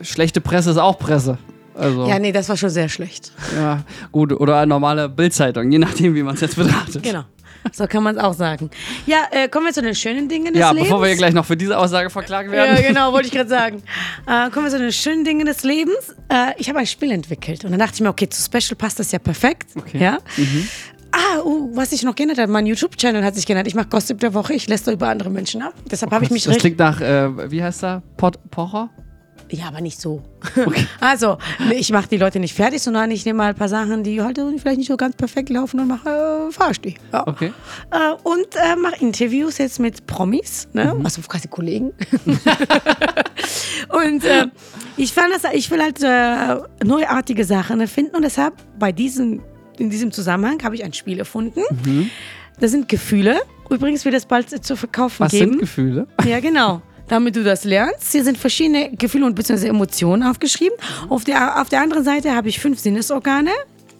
schlechte 0.00 0.40
Presse 0.40 0.70
ist 0.70 0.78
auch 0.78 0.98
Presse. 0.98 1.38
Also, 1.76 2.06
ja, 2.06 2.18
nee, 2.18 2.32
das 2.32 2.48
war 2.48 2.56
schon 2.56 2.70
sehr 2.70 2.88
schlecht. 2.88 3.32
ja, 3.56 3.82
gut. 4.12 4.32
Oder 4.32 4.58
eine 4.58 4.68
normale 4.68 5.08
Bildzeitung, 5.08 5.70
je 5.70 5.78
nachdem, 5.78 6.14
wie 6.14 6.22
man 6.22 6.34
es 6.34 6.40
jetzt 6.40 6.56
betrachtet. 6.56 7.02
Genau. 7.02 7.24
So 7.72 7.86
kann 7.86 8.02
man 8.02 8.16
es 8.16 8.22
auch 8.22 8.32
sagen. 8.32 8.70
Ja, 9.06 9.24
äh, 9.30 9.48
kommen 9.48 9.66
wir 9.66 9.72
zu 9.72 9.82
den 9.82 9.94
schönen 9.94 10.28
Dingen 10.28 10.52
des 10.52 10.60
Ja, 10.60 10.70
Lebens. 10.70 10.88
bevor 10.88 11.02
wir 11.02 11.08
hier 11.08 11.16
gleich 11.16 11.34
noch 11.34 11.44
für 11.44 11.56
diese 11.56 11.76
Aussage 11.76 12.10
verklagt 12.10 12.50
werden. 12.50 12.76
Ja, 12.76 12.88
genau, 12.88 13.12
wollte 13.12 13.26
ich 13.26 13.32
gerade 13.32 13.48
sagen. 13.48 13.82
Äh, 14.26 14.50
kommen 14.50 14.66
wir 14.66 14.70
zu 14.70 14.78
den 14.78 14.92
schönen 14.92 15.24
Dingen 15.24 15.46
des 15.46 15.64
Lebens. 15.64 16.14
Äh, 16.28 16.52
ich 16.58 16.68
habe 16.68 16.78
ein 16.78 16.86
Spiel 16.86 17.10
entwickelt 17.10 17.64
und 17.64 17.72
dann 17.72 17.80
dachte 17.80 17.94
ich 17.94 18.00
mir, 18.00 18.08
okay, 18.08 18.28
zu 18.28 18.40
Special 18.40 18.76
passt 18.76 19.00
das 19.00 19.10
ja 19.10 19.18
perfekt. 19.18 19.70
Okay. 19.76 19.98
Ja? 19.98 20.18
Ah, 21.12 21.40
uh, 21.42 21.70
was 21.74 21.90
sich 21.90 22.02
noch 22.02 22.14
geändert 22.14 22.38
hat, 22.38 22.48
mein 22.48 22.66
YouTube-Channel 22.66 23.24
hat 23.24 23.34
sich 23.34 23.46
geändert. 23.46 23.66
Ich 23.66 23.74
mache 23.74 23.88
Gossip 23.88 24.20
der 24.20 24.34
Woche, 24.34 24.52
ich 24.52 24.68
lässt 24.68 24.86
über 24.86 25.08
andere 25.08 25.30
Menschen 25.30 25.62
ab. 25.62 25.74
Deshalb 25.90 26.12
habe 26.12 26.24
ich 26.24 26.30
mich 26.30 26.44
Das 26.44 26.58
klingt 26.58 26.78
nach, 26.78 27.00
äh, 27.00 27.50
wie 27.50 27.62
heißt 27.62 27.84
er? 27.84 28.02
Pot 28.16 28.38
Pocher? 28.50 28.90
Ja, 29.50 29.68
aber 29.68 29.80
nicht 29.80 30.00
so. 30.00 30.22
Also, 31.00 31.38
nee, 31.68 31.74
ich 31.74 31.92
mache 31.92 32.08
die 32.08 32.16
Leute 32.16 32.40
nicht 32.40 32.54
fertig, 32.54 32.82
sondern 32.82 33.10
ich 33.10 33.24
nehme 33.24 33.38
mal 33.38 33.50
ein 33.50 33.54
paar 33.54 33.68
Sachen, 33.68 34.02
die 34.02 34.20
halt 34.20 34.38
vielleicht 34.58 34.78
nicht 34.78 34.88
so 34.88 34.96
ganz 34.96 35.16
perfekt 35.16 35.50
laufen 35.50 35.80
und 35.80 35.88
mache, 35.88 36.48
äh, 36.48 36.52
verarsche 36.52 36.80
die. 36.80 36.94
Ja. 37.12 37.26
Okay. 37.26 37.52
Äh, 37.90 38.12
und 38.22 38.46
äh, 38.56 38.76
mache 38.76 38.96
Interviews 39.00 39.58
jetzt 39.58 39.78
mit 39.78 40.06
Promis, 40.06 40.68
ne? 40.72 40.96
also 41.04 41.20
quasi 41.22 41.48
Kollegen. 41.48 41.92
und 43.88 44.24
äh, 44.24 44.46
ich, 44.96 45.12
fand 45.12 45.28
das, 45.34 45.52
ich 45.52 45.70
will 45.70 45.80
halt 45.82 46.02
äh, 46.02 46.84
neuartige 46.84 47.44
Sachen 47.44 47.80
erfinden 47.80 48.16
und 48.16 48.22
deshalb 48.22 48.54
bei 48.78 48.92
diesem, 48.92 49.42
in 49.78 49.90
diesem 49.90 50.10
Zusammenhang 50.12 50.62
habe 50.62 50.74
ich 50.74 50.84
ein 50.84 50.92
Spiel 50.92 51.18
erfunden. 51.18 51.62
Das 52.58 52.70
sind 52.70 52.88
Gefühle. 52.88 53.40
Übrigens 53.68 54.04
wird 54.04 54.14
es 54.14 54.26
bald 54.26 54.64
zu 54.64 54.76
verkaufen 54.76 55.20
Was 55.24 55.32
geben. 55.32 55.52
sind 55.52 55.60
Gefühle? 55.60 56.06
Ja, 56.24 56.40
genau. 56.40 56.82
Damit 57.08 57.36
du 57.36 57.44
das 57.44 57.64
lernst. 57.64 58.12
Hier 58.12 58.24
sind 58.24 58.36
verschiedene 58.38 58.90
Gefühle 58.90 59.26
und 59.26 59.34
beziehungsweise 59.34 59.68
Emotionen 59.68 60.22
aufgeschrieben. 60.22 60.76
Auf 61.08 61.24
der, 61.24 61.60
auf 61.60 61.68
der 61.68 61.82
anderen 61.82 62.04
Seite 62.04 62.34
habe 62.34 62.48
ich 62.48 62.58
fünf 62.58 62.80
Sinnesorgane. 62.80 63.50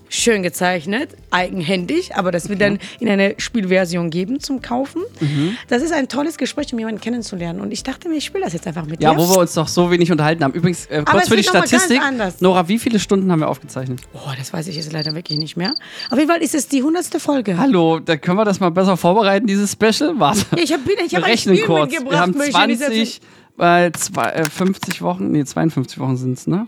Schön 0.08 0.43
gezeichnet, 0.43 1.11
eigenhändig, 1.31 2.14
aber 2.14 2.31
das 2.31 2.49
wird 2.49 2.61
dann 2.61 2.79
in 3.00 3.08
eine 3.08 3.35
Spielversion 3.38 4.11
geben 4.11 4.38
zum 4.41 4.62
Kaufen. 4.62 5.03
Mhm. 5.20 5.56
Das 5.69 5.82
ist 5.82 5.93
ein 5.93 6.08
tolles 6.08 6.38
Gespräch, 6.38 6.73
um 6.73 6.79
jemanden 6.79 7.00
kennenzulernen. 7.00 7.61
Und 7.61 7.73
ich 7.73 7.82
dachte 7.82 8.08
mir, 8.08 8.17
ich 8.17 8.25
spiele 8.25 8.44
das 8.44 8.53
jetzt 8.53 8.67
einfach 8.67 8.87
mit 8.87 9.03
Ja, 9.03 9.12
dir. 9.14 9.19
wo 9.19 9.29
wir 9.29 9.38
uns 9.38 9.55
doch 9.55 9.67
so 9.69 9.91
wenig 9.91 10.12
unterhalten 10.12 10.44
haben. 10.44 10.53
Übrigens, 10.53 10.87
äh, 10.87 11.03
kurz 11.05 11.29
für 11.29 11.37
die 11.37 11.43
noch 11.43 11.50
Statistik. 11.50 12.00
anders. 12.00 12.41
Nora, 12.41 12.69
wie 12.69 12.79
viele 12.79 12.99
Stunden 13.00 13.31
haben 13.32 13.41
wir 13.41 13.49
aufgezeichnet? 13.49 14.00
oh, 14.14 14.31
das 14.38 14.53
weiß 14.53 14.69
ich 14.69 14.76
jetzt 14.76 14.93
leider 14.93 15.14
wirklich 15.14 15.38
nicht 15.38 15.56
mehr. 15.56 15.75
Auf 16.11 16.19
jeden 16.19 16.31
Fall 16.31 16.43
ist 16.43 16.55
es 16.55 16.69
die 16.69 16.82
hundertste 16.82 17.19
Folge. 17.20 17.58
Hallo, 17.58 17.99
da 17.99 18.17
können 18.17 18.38
wir 18.38 18.44
das 18.44 18.61
mal 18.61 18.70
besser 18.70 18.97
vorbereiten, 18.97 19.47
dieses 19.47 19.73
Special. 19.73 20.14
Warte. 20.19 20.44
Ich 20.56 20.73
habe 20.73 20.82
ich 21.05 21.14
hab 21.14 21.25
ein 21.25 21.37
Spiel 21.37 21.62
kurz. 21.64 21.91
mitgebracht. 21.91 22.12
Wir 22.12 22.20
haben 22.20 22.37
möchte 22.37 22.58
ich 22.61 22.67
nicht 22.67 22.81
erzählen. 22.81 23.06
20, 23.06 23.20
äh, 23.58 23.93
zwei, 23.93 24.23
äh, 24.31 24.44
50 24.49 25.03
Wochen, 25.03 25.32
nee, 25.32 25.44
52 25.44 25.99
Wochen 25.99 26.17
sind 26.17 26.38
es, 26.38 26.47
ne? 26.47 26.67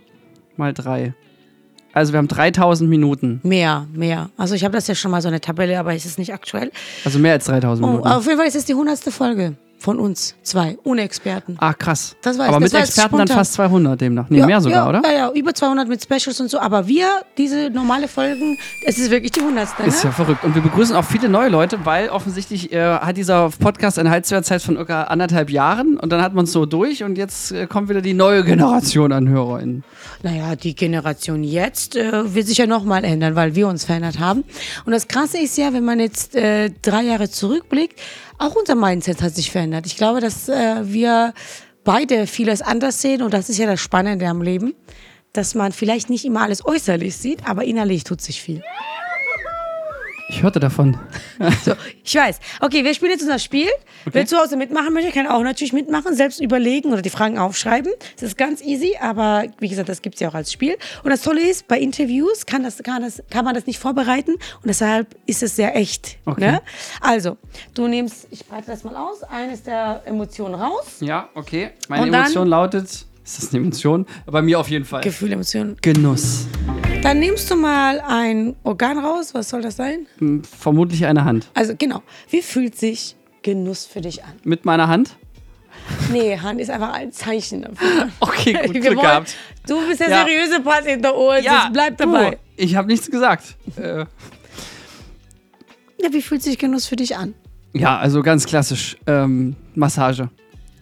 Mal 0.57 0.73
drei. 0.75 1.15
Also 1.99 2.13
wir 2.13 2.19
haben 2.19 2.29
3000 2.29 2.89
Minuten. 2.89 3.41
Mehr, 3.43 3.87
mehr. 3.93 4.31
Also 4.37 4.55
ich 4.55 4.65
habe 4.65 4.75
das 4.75 4.87
ja 4.87 4.95
schon 4.95 5.11
mal 5.11 5.21
so 5.21 5.29
eine 5.29 5.41
Tabelle, 5.41 5.79
aber 5.79 5.95
es 5.95 6.07
ist 6.07 6.19
nicht 6.19 6.33
aktuell. 6.33 6.71
Also 7.05 7.19
mehr 7.19 7.33
als 7.33 7.45
3000 7.47 7.85
Oh, 7.87 7.91
Minuten. 7.91 8.09
auf 8.09 8.25
jeden 8.27 8.39
Fall 8.39 8.47
ist 8.47 8.57
es 8.57 8.65
die 8.65 8.75
hundertste 8.75 9.11
Folge 9.11 9.55
von 9.79 9.99
uns 9.99 10.35
zwei, 10.43 10.77
ohne 10.85 11.03
Experten. 11.03 11.57
Ah, 11.61 11.73
krass. 11.73 12.17
Das 12.23 12.37
weiß- 12.37 12.43
Aber 12.49 12.53
das 12.55 12.61
mit 12.61 12.73
war 12.75 12.81
Experten 12.81 13.17
dann 13.19 13.29
fast 13.29 13.53
200 13.55 14.01
demnach. 14.01 14.27
Nee, 14.29 14.45
mehr 14.45 14.61
sogar, 14.61 14.93
ja, 14.93 14.99
oder? 15.01 15.09
Ja, 15.09 15.17
ja, 15.17 15.33
über 15.33 15.55
200 15.55 15.89
mit 15.89 16.03
Specials 16.03 16.41
und 16.41 16.51
so. 16.51 16.59
Aber 16.59 16.87
wir, 16.89 17.07
diese 17.37 17.71
normale 17.71 18.09
Folgen, 18.09 18.59
es 18.87 18.99
ist 18.99 19.11
wirklich 19.11 19.33
die 19.33 19.41
hundertste. 19.41 19.85
Ist 19.85 20.03
Ne? 20.05 20.11
ja 20.11 20.13
verrückt. 20.13 20.43
Und 20.45 20.55
wir 20.55 20.63
begrüßen 20.63 20.97
auch 20.97 21.05
viele 21.05 21.29
neue 21.29 21.49
Leute, 21.49 21.79
weil 21.85 22.09
offensichtlich 22.09 22.73
äh, 22.73 22.81
hat 22.99 23.17
dieser 23.17 23.51
Podcast 23.51 23.99
eine 23.99 24.11
Halbwertszeit 24.11 24.63
von 24.63 24.75
circa 24.77 25.05
anderthalb 25.05 25.51
Jahren 25.51 25.97
und 25.99 26.11
dann 26.11 26.23
hat 26.23 26.35
man 26.35 26.45
es 26.45 26.53
so 26.53 26.67
durch 26.67 27.05
und 27.05 27.17
jetzt 27.19 27.53
äh, 27.53 27.67
kommt 27.67 27.89
wieder 27.89 28.01
die 28.01 28.15
neue 28.15 28.43
Generation 28.45 29.13
an 29.13 29.29
HörerInnen. 29.29 29.85
Naja, 30.23 30.57
die 30.57 30.75
Generation 30.75 31.45
jetzt 31.45 31.95
äh, 31.95 32.35
wird 32.35 32.47
sich 32.49 32.59
ja 32.59 32.67
nochmal 32.67 33.05
ändern, 33.05 33.37
weil 33.37 33.55
wir 33.55 33.69
uns 33.69 33.85
verändert 33.85 34.19
haben. 34.19 34.43
Und 34.85 34.93
das 34.93 35.07
Krasse 35.07 35.39
ist 35.39 35.57
ja, 35.57 35.73
wenn 35.73 35.85
man 35.85 36.01
jetzt 36.01 36.35
äh, 36.35 36.71
drei 36.83 37.03
Jahre 37.03 37.31
zurückblickt, 37.31 37.99
auch 38.39 38.55
unser 38.55 38.75
Mindset 38.75 39.23
hat 39.23 39.35
sich 39.35 39.51
verändert. 39.51 39.87
Ich 39.87 39.97
glaube, 39.97 40.21
dass 40.21 40.49
äh, 40.49 40.81
wir 40.83 41.35
beide 41.85 42.27
vieles 42.27 42.63
anders 42.63 43.03
sehen 43.03 43.23
und 43.23 43.35
das 43.35 43.49
ist 43.49 43.59
ja 43.59 43.67
das 43.67 43.81
Spannende 43.81 44.27
am 44.27 44.43
Leben, 44.43 44.75
dass 45.33 45.55
man 45.55 45.73
vielleicht 45.73 46.11
nicht 46.11 46.25
immer 46.25 46.43
alles 46.43 46.65
äußerlich 46.65 47.17
sieht, 47.17 47.49
aber 47.49 47.65
innerlich 47.65 48.05
tut 48.05 48.21
sich 48.21 48.41
viel. 48.43 48.63
Ich 50.29 50.43
hörte 50.43 50.61
davon. 50.61 50.97
So, 51.65 51.73
ich 52.05 52.15
weiß. 52.15 52.41
Okay, 52.61 52.85
wir 52.85 52.95
spielen 52.95 53.13
jetzt 53.13 53.23
unser 53.23 53.39
Spiel. 53.39 53.69
Wer 54.05 54.27
zu 54.27 54.37
Hause 54.37 54.57
mitmachen 54.57 54.93
möchte, 54.93 55.13
kann 55.13 55.27
auch 55.27 55.43
natürlich 55.43 55.73
mitmachen, 55.73 56.15
selbst 56.15 56.41
überlegen 56.41 56.93
oder 56.93 57.01
die 57.01 57.11
Fragen 57.11 57.39
aufschreiben. 57.39 57.93
Das 58.15 58.23
ist 58.25 58.37
ganz 58.37 58.61
easy, 58.63 58.97
aber 59.01 59.45
wie 59.61 59.69
gesagt, 59.69 59.89
das 59.89 60.03
gibt 60.03 60.17
es 60.17 60.21
ja 60.21 60.29
auch 60.29 60.35
als 60.35 60.53
Spiel. 60.53 60.77
Und 61.03 61.11
das 61.11 61.23
Tolle 61.23 61.41
ist, 61.41 61.69
bei 61.69 61.79
Interviews 61.79 62.45
kann, 62.47 62.63
das, 62.63 62.83
kann, 62.83 63.03
das, 63.03 63.23
kann 63.31 63.45
man 63.45 63.55
das 63.55 63.67
nicht 63.67 63.79
vorbereiten 63.79 64.33
und 64.33 64.67
deshalb 64.67 65.17
ist 65.27 65.43
es 65.43 65.57
sehr 65.57 65.77
echt. 65.77 66.19
Okay. 66.27 66.53
Ne? 66.53 66.63
Also, 67.01 67.37
du 67.75 67.89
nimmst, 67.89 68.27
ich 68.31 68.45
breite 68.45 68.67
das 68.67 68.85
mal 68.85 68.97
aus, 68.97 69.23
eines 69.23 69.63
der 69.63 70.03
Emotionen 70.05 70.55
raus. 70.55 70.97
Ja, 71.01 71.29
okay. 71.35 71.71
Meine 71.89 72.09
Emotion 72.09 72.49
lautet, 72.49 72.85
ist 72.85 73.07
das 73.25 73.51
eine 73.51 73.63
Emotion? 73.63 74.07
Bei 74.27 74.43
mir 74.43 74.59
auf 74.59 74.69
jeden 74.69 74.85
Fall. 74.85 75.03
Gefühl, 75.03 75.33
Emotionen. 75.33 75.77
Genuss. 75.81 76.47
Dann 77.03 77.21
nimmst 77.21 77.51
du 77.51 77.57
mal 77.57 78.01
ein 78.01 78.55
Organ 78.65 78.99
raus. 78.99 79.33
Was 79.33 79.49
soll 79.49 79.63
das 79.63 79.77
sein? 79.77 80.07
Hm, 80.19 80.43
Vermutlich 80.45 81.07
eine 81.07 81.25
Hand. 81.25 81.49
Also, 81.55 81.75
genau. 81.77 82.03
Wie 82.29 82.43
fühlt 82.43 82.77
sich 82.77 83.17
Genuss 83.43 83.87
für 83.87 84.01
dich 84.01 84.25
an? 84.25 84.33
Mit 84.45 84.65
meiner 84.65 84.89
Hand? 84.89 85.17
Nee, 86.13 86.37
Hand 86.39 86.61
ist 86.61 86.71
einfach 86.71 86.93
ein 86.93 87.13
Zeichen 87.13 87.63
dafür. 87.63 88.09
Okay, 88.21 88.53
gut, 88.53 88.63
Wir 88.75 88.81
Glück 88.81 88.85
wollen- 88.97 89.01
gehabt. 89.01 89.37
Du 89.67 89.87
bist 89.87 90.01
der 90.01 90.11
Ja. 90.11 90.25
seriöse 90.27 90.61
Part 90.61 90.85
hinter 90.87 91.17
Ohren. 91.17 91.43
Ja, 91.43 91.71
bleib 91.73 91.97
dabei. 91.97 92.33
Du, 92.33 92.37
ich 92.57 92.75
habe 92.77 92.89
nichts 92.89 93.11
gesagt. 93.11 93.57
Äh, 93.77 94.01
Ja, 96.01 96.13
wie 96.13 96.21
fühlt 96.23 96.43
sich 96.43 96.59
Genuss 96.59 96.87
für 96.87 96.97
dich 96.97 97.17
an? 97.17 97.35
ja, 97.75 97.97
also 97.99 98.23
ganz 98.23 98.45
klassisch. 98.47 98.97
Ähm, 99.07 99.55
Massage. 99.75 100.29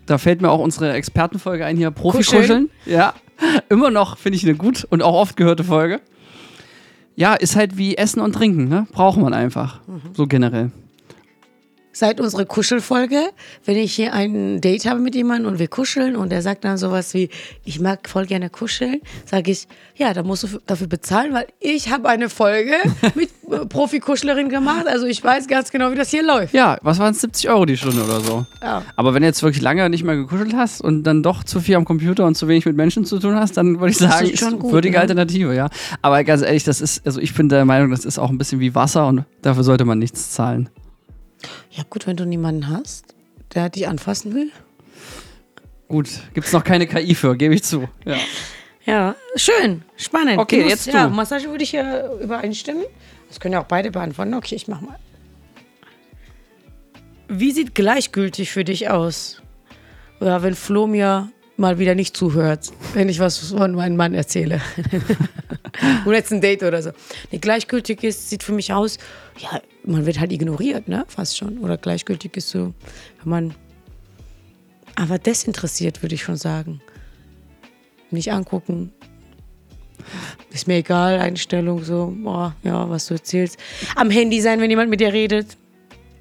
Da 0.07 0.19
fällt 0.19 0.41
mir 0.41 0.51
auch 0.51 0.61
unsere 0.61 0.93
Expertenfolge 0.93 1.65
ein 1.65 1.77
hier, 1.77 1.91
Profi-Kuscheln. 1.91 2.71
Ja, 2.87 3.13
immer 3.69 3.90
noch 3.90 4.19
finde 4.19 4.37
ich 4.37 4.45
eine 4.45 4.55
gut 4.55 4.87
und 4.88 5.02
auch 5.02 5.14
oft 5.14 5.37
gehörte 5.37 5.64
Folge. 5.64 6.00
Ja, 7.14 7.35
ist 7.35 7.57
halt 7.57 7.78
wie 7.78 7.97
Essen 7.97 8.21
und 8.21 8.35
Trinken, 8.35 8.69
ne? 8.69 8.87
Braucht 8.93 9.19
man 9.19 9.33
einfach. 9.33 9.81
So 10.14 10.26
generell. 10.26 10.71
Seit 11.97 12.21
unserer 12.21 12.45
Kuschelfolge, 12.45 13.31
wenn 13.65 13.76
ich 13.76 13.95
hier 13.95 14.12
ein 14.12 14.61
Date 14.61 14.85
habe 14.85 15.00
mit 15.00 15.15
jemandem 15.15 15.50
und 15.50 15.59
wir 15.59 15.69
kuscheln 15.69 16.15
und 16.15 16.31
er 16.31 16.43
sagt 16.43 16.65
dann 16.65 16.76
sowas 16.76 17.15
wie, 17.15 17.31
ich 17.65 17.81
mag 17.81 18.07
voll 18.07 18.26
gerne 18.26 18.50
kuscheln, 18.50 19.00
sage 19.25 19.50
ich, 19.50 19.67
ja, 19.97 20.12
da 20.12 20.23
musst 20.23 20.43
du 20.43 20.49
dafür 20.67 20.88
bezahlen, 20.88 21.33
weil 21.33 21.47
ich 21.59 21.91
habe 21.91 22.11
eine 22.11 22.29
Folge 22.29 22.73
mit 23.15 23.31
äh, 23.50 23.65
Profi-Kuschlerin 23.65 24.50
gemacht, 24.50 24.87
also 24.87 25.07
ich 25.07 25.25
weiß 25.25 25.49
ganz 25.49 25.71
genau, 25.71 25.91
wie 25.91 25.95
das 25.95 26.11
hier 26.11 26.23
läuft. 26.23 26.53
Ja, 26.53 26.76
was 26.83 26.99
waren 26.99 27.12
es? 27.12 27.23
70 27.23 27.49
Euro 27.49 27.65
die 27.65 27.79
Stunde 27.79 28.05
oder 28.05 28.21
so. 28.21 28.45
Ja. 28.62 28.83
Aber 28.97 29.15
wenn 29.15 29.23
du 29.23 29.29
jetzt 29.29 29.43
wirklich 29.43 29.62
lange 29.62 29.88
nicht 29.88 30.05
mehr 30.05 30.17
gekuschelt 30.17 30.55
hast 30.55 30.83
und 30.83 31.05
dann 31.05 31.23
doch 31.23 31.45
zu 31.45 31.61
viel 31.61 31.76
am 31.76 31.87
Computer 31.87 32.26
und 32.26 32.35
zu 32.35 32.47
wenig 32.47 32.67
mit 32.67 32.76
Menschen 32.76 33.07
zu 33.07 33.19
tun 33.19 33.37
hast, 33.37 33.57
dann 33.57 33.81
würde 33.81 33.93
ich 33.93 33.97
sagen, 33.97 34.26
ist 34.26 34.35
ist 34.35 34.41
schon 34.41 34.59
gut, 34.59 34.73
würdige 34.73 34.97
ne? 34.97 35.00
Alternative, 35.00 35.55
ja. 35.55 35.71
Aber 36.03 36.23
ganz 36.25 36.43
ehrlich, 36.43 36.65
das 36.65 36.83
ist, 36.83 37.07
also 37.07 37.21
ich 37.21 37.33
bin 37.33 37.49
der 37.49 37.65
Meinung, 37.65 37.91
das 37.91 38.05
ist 38.05 38.19
auch 38.19 38.29
ein 38.29 38.37
bisschen 38.37 38.61
wie 38.61 38.75
Wasser 38.75 39.07
und 39.07 39.25
dafür 39.41 39.65
sollte 39.65 39.87
man 39.87 39.99
nichts 39.99 40.33
zahlen. 40.33 40.69
Ja 41.71 41.85
gut, 41.88 42.07
wenn 42.07 42.17
du 42.17 42.25
niemanden 42.25 42.69
hast, 42.69 43.15
der 43.55 43.69
dich 43.69 43.88
anfassen 43.88 44.35
will. 44.35 44.50
Gut, 45.88 46.09
gibt 46.35 46.47
es 46.47 46.53
noch 46.53 46.65
keine 46.65 46.87
KI 46.87 47.15
für, 47.15 47.37
gebe 47.37 47.55
ich 47.55 47.62
zu. 47.62 47.88
Ja. 48.05 48.17
Ja, 48.85 49.17
schön, 49.35 49.83
spannend. 49.97 50.38
Okay, 50.38 50.59
Genuss, 50.59 50.71
jetzt 50.71 50.87
ja, 50.87 51.09
du. 51.09 51.15
Massage 51.15 51.49
würde 51.49 51.65
ich 51.65 51.73
ja 51.73 52.15
übereinstimmen. 52.19 52.85
Das 53.29 53.41
können 53.41 53.55
ja 53.55 53.61
auch 53.61 53.67
beide 53.67 53.91
beantworten. 53.91 54.35
Okay, 54.35 54.55
ich 54.55 54.69
mach 54.69 54.81
mal. 54.81 54.97
Wie 57.29 57.50
sieht 57.50 57.75
gleichgültig 57.75 58.53
für 58.53 58.62
dich 58.62 58.88
aus? 58.88 59.43
Oder 60.21 60.45
wenn 60.45 60.55
Flo 60.55 60.87
mir 60.87 61.31
mal 61.57 61.79
wieder 61.79 61.95
nicht 61.95 62.17
zuhört, 62.17 62.71
wenn 62.95 63.09
ich 63.09 63.19
was 63.19 63.39
von 63.39 63.75
meinem 63.75 63.97
Mann 63.97 64.15
erzähle. 64.15 64.61
oder 66.07 66.17
jetzt 66.17 66.33
ein 66.33 66.41
Date 66.41 66.63
oder 66.63 66.83
so. 66.83 66.91
Nee, 67.31 67.39
gleichgültig 67.39 68.05
ist, 68.05 68.29
sieht 68.29 68.43
für 68.43 68.53
mich 68.53 68.73
aus, 68.73 68.99
ja, 69.39 69.61
man 69.85 70.07
wird 70.07 70.21
halt 70.21 70.33
ignoriert, 70.33 70.89
ne? 70.89 71.05
Fast 71.09 71.37
schon. 71.37 71.59
Oder 71.59 71.77
gleichgültig 71.79 72.37
ist 72.37 72.51
so, 72.51 72.75
wenn 73.23 73.31
man. 73.31 73.55
Aber 74.95 75.19
desinteressiert, 75.19 76.03
würde 76.03 76.15
ich 76.15 76.23
schon 76.23 76.37
sagen. 76.37 76.81
Nicht 78.11 78.33
angucken, 78.33 78.93
ist 80.51 80.67
mir 80.67 80.77
egal, 80.77 81.19
Einstellung 81.19 81.85
so, 81.85 82.15
boah, 82.17 82.55
ja, 82.63 82.89
was 82.89 83.07
du 83.07 83.15
erzählst. 83.15 83.59
Am 83.95 84.11
Handy 84.11 84.41
sein, 84.41 84.61
wenn 84.61 84.71
jemand 84.71 84.91
mit 84.91 85.01
dir 85.01 85.13
redet. 85.13 85.57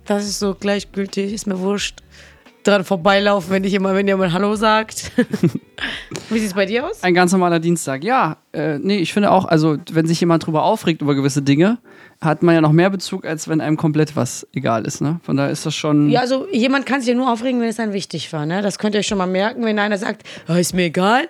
Das 0.05 0.25
ist 0.25 0.39
so 0.39 0.55
gleichgültig, 0.55 1.33
ist 1.33 1.47
mir 1.47 1.59
wurscht. 1.59 2.01
Dran 2.65 2.83
vorbeilaufen, 2.83 3.51
wenn, 3.51 3.63
ich 3.63 3.75
immer, 3.75 3.93
wenn 3.93 4.07
jemand 4.07 4.33
Hallo 4.33 4.55
sagt. 4.55 5.11
Wie 6.29 6.39
sieht 6.39 6.47
es 6.47 6.53
bei 6.55 6.65
dir 6.65 6.87
aus? 6.89 7.03
Ein 7.03 7.13
ganz 7.13 7.31
normaler 7.31 7.59
Dienstag. 7.59 8.03
Ja, 8.03 8.37
äh, 8.53 8.79
nee, 8.79 8.97
ich 8.97 9.13
finde 9.13 9.29
auch, 9.31 9.45
also 9.45 9.77
wenn 9.91 10.07
sich 10.07 10.19
jemand 10.19 10.45
drüber 10.47 10.63
aufregt 10.63 11.03
über 11.03 11.13
gewisse 11.13 11.43
Dinge, 11.43 11.77
hat 12.21 12.41
man 12.41 12.55
ja 12.55 12.61
noch 12.61 12.71
mehr 12.71 12.89
Bezug, 12.89 13.23
als 13.23 13.47
wenn 13.47 13.61
einem 13.61 13.77
komplett 13.77 14.15
was 14.15 14.47
egal 14.51 14.85
ist. 14.85 14.99
Ne? 14.99 15.19
Von 15.21 15.37
daher 15.37 15.51
ist 15.51 15.65
das 15.65 15.75
schon. 15.75 16.09
Ja, 16.09 16.21
also 16.21 16.47
jemand 16.51 16.87
kann 16.87 17.01
sich 17.01 17.09
ja 17.09 17.15
nur 17.15 17.31
aufregen, 17.31 17.61
wenn 17.61 17.69
es 17.69 17.75
dann 17.75 17.93
wichtig 17.93 18.33
war. 18.33 18.47
Ne? 18.47 18.63
Das 18.63 18.79
könnt 18.79 18.95
ihr 18.95 18.99
euch 18.99 19.07
schon 19.07 19.19
mal 19.19 19.27
merken, 19.27 19.63
wenn 19.63 19.77
einer 19.77 19.99
sagt, 19.99 20.23
"Ah, 20.47 20.57
ist 20.57 20.73
mir 20.73 20.85
egal. 20.85 21.29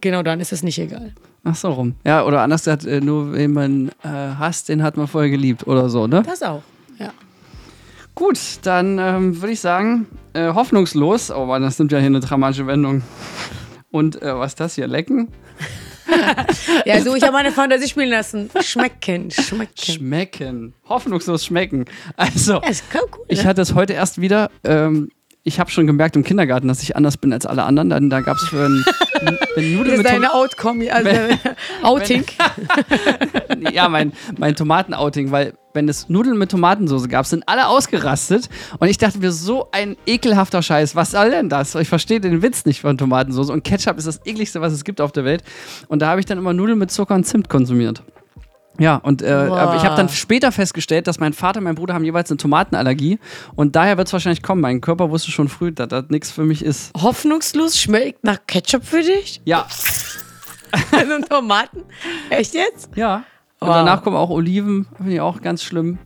Genau 0.00 0.22
dann 0.22 0.38
ist 0.38 0.52
es 0.52 0.62
nicht 0.62 0.78
egal. 0.78 1.12
Ach 1.42 1.56
so 1.56 1.72
rum. 1.72 1.94
Ja, 2.04 2.24
oder 2.24 2.42
anders 2.42 2.62
gesagt, 2.62 2.84
äh, 2.84 3.00
nur 3.00 3.32
wen 3.32 3.52
man 3.52 3.88
äh, 4.04 4.08
hasst, 4.38 4.68
den 4.68 4.82
hat 4.84 4.96
man 4.96 5.08
vorher 5.08 5.30
geliebt 5.30 5.66
oder 5.66 5.88
so, 5.88 6.06
ne? 6.06 6.22
Das 6.24 6.42
auch. 6.42 6.62
Ja. 6.98 7.10
Gut, 8.14 8.38
dann 8.62 8.98
ähm, 8.98 9.40
würde 9.40 9.52
ich 9.52 9.60
sagen, 9.60 10.06
äh, 10.32 10.52
hoffnungslos. 10.52 11.30
Oh 11.30 11.46
Mann, 11.46 11.62
das 11.62 11.78
nimmt 11.78 11.92
ja 11.92 11.98
hier 11.98 12.06
eine 12.06 12.20
dramatische 12.20 12.66
Wendung. 12.66 13.02
Und 13.90 14.20
äh, 14.22 14.36
was 14.36 14.52
ist 14.52 14.60
das 14.60 14.74
hier? 14.74 14.86
Lecken? 14.86 15.28
Ja, 16.86 17.00
so, 17.02 17.14
ich 17.14 17.22
habe 17.22 17.32
meine 17.32 17.52
Fantasie 17.52 17.86
spielen 17.86 18.08
lassen. 18.08 18.48
Schmecken, 18.60 19.30
schmecken. 19.30 19.76
Schmecken. 19.78 20.74
Hoffnungslos 20.88 21.44
schmecken. 21.44 21.84
Also, 22.16 22.54
Ja, 22.54 22.70
ich 23.28 23.42
ne? 23.42 23.48
hatte 23.48 23.60
es 23.60 23.74
heute 23.74 23.92
erst 23.92 24.18
wieder. 24.18 24.50
Ähm, 24.64 25.10
ich 25.44 25.58
habe 25.58 25.70
schon 25.70 25.86
gemerkt 25.86 26.16
im 26.16 26.24
Kindergarten, 26.24 26.68
dass 26.68 26.82
ich 26.82 26.96
anders 26.96 27.16
bin 27.16 27.32
als 27.32 27.46
alle 27.46 27.64
anderen. 27.64 27.88
Dann, 27.90 28.10
da 28.10 28.20
gab 28.20 28.36
es 28.36 28.44
für 28.48 28.66
ein, 28.66 28.84
ein 29.56 29.74
Nudeln 29.74 29.84
Das 29.84 29.92
ist 29.92 29.98
mit 29.98 30.06
deine 30.06 30.34
Outcome, 30.34 30.92
also 30.92 31.10
Outing. 31.82 32.24
ja, 33.72 33.88
mein, 33.88 34.12
mein 34.36 34.54
Tomatenouting, 34.56 35.30
weil 35.30 35.54
wenn 35.74 35.88
es 35.88 36.08
Nudeln 36.08 36.38
mit 36.38 36.50
Tomatensauce 36.50 37.08
gab, 37.08 37.24
sind 37.26 37.44
alle 37.46 37.68
ausgerastet 37.68 38.48
und 38.78 38.88
ich 38.88 38.98
dachte 38.98 39.18
mir, 39.18 39.30
so 39.30 39.68
ein 39.70 39.96
ekelhafter 40.06 40.62
Scheiß, 40.62 40.96
was 40.96 41.12
soll 41.12 41.30
denn 41.30 41.48
das? 41.48 41.74
Ich 41.76 41.88
verstehe 41.88 42.20
den 42.20 42.42
Witz 42.42 42.64
nicht 42.64 42.80
von 42.80 42.98
Tomatensauce 42.98 43.50
und 43.50 43.64
Ketchup 43.64 43.96
ist 43.96 44.06
das 44.06 44.20
ekligste, 44.26 44.60
was 44.60 44.72
es 44.72 44.84
gibt 44.84 45.00
auf 45.00 45.12
der 45.12 45.24
Welt 45.24 45.44
und 45.88 46.02
da 46.02 46.08
habe 46.08 46.20
ich 46.20 46.26
dann 46.26 46.38
immer 46.38 46.52
Nudeln 46.52 46.78
mit 46.78 46.90
Zucker 46.90 47.14
und 47.14 47.24
Zimt 47.24 47.48
konsumiert. 47.48 48.02
Ja, 48.78 48.96
und 48.96 49.22
äh, 49.22 49.28
aber 49.32 49.76
ich 49.76 49.82
habe 49.84 49.96
dann 49.96 50.08
später 50.08 50.52
festgestellt, 50.52 51.06
dass 51.08 51.18
mein 51.18 51.32
Vater 51.32 51.58
und 51.58 51.64
mein 51.64 51.74
Bruder 51.74 51.94
haben 51.94 52.04
jeweils 52.04 52.30
eine 52.30 52.38
Tomatenallergie 52.38 53.18
und 53.56 53.74
daher 53.74 53.98
wird 53.98 54.06
es 54.06 54.12
wahrscheinlich 54.12 54.42
kommen. 54.42 54.60
Mein 54.60 54.80
Körper 54.80 55.10
wusste 55.10 55.30
schon 55.32 55.48
früh, 55.48 55.72
dass 55.72 55.88
das 55.88 56.04
nichts 56.10 56.30
für 56.30 56.44
mich 56.44 56.64
ist. 56.64 56.92
Hoffnungslos 56.96 57.78
schmeckt 57.80 58.22
nach 58.24 58.38
Ketchup 58.46 58.84
für 58.84 59.02
dich? 59.02 59.40
Ja, 59.44 59.66
Und 60.92 61.28
Tomaten? 61.28 61.82
Echt 62.30 62.54
jetzt? 62.54 62.90
Ja. 62.94 63.24
Und 63.60 63.68
Wow. 63.68 63.74
danach 63.76 64.02
kommen 64.04 64.16
auch 64.16 64.30
Oliven, 64.30 64.86
finde 64.96 65.14
ich 65.14 65.20
auch 65.20 65.40
ganz 65.40 65.62
schlimm. 65.64 65.98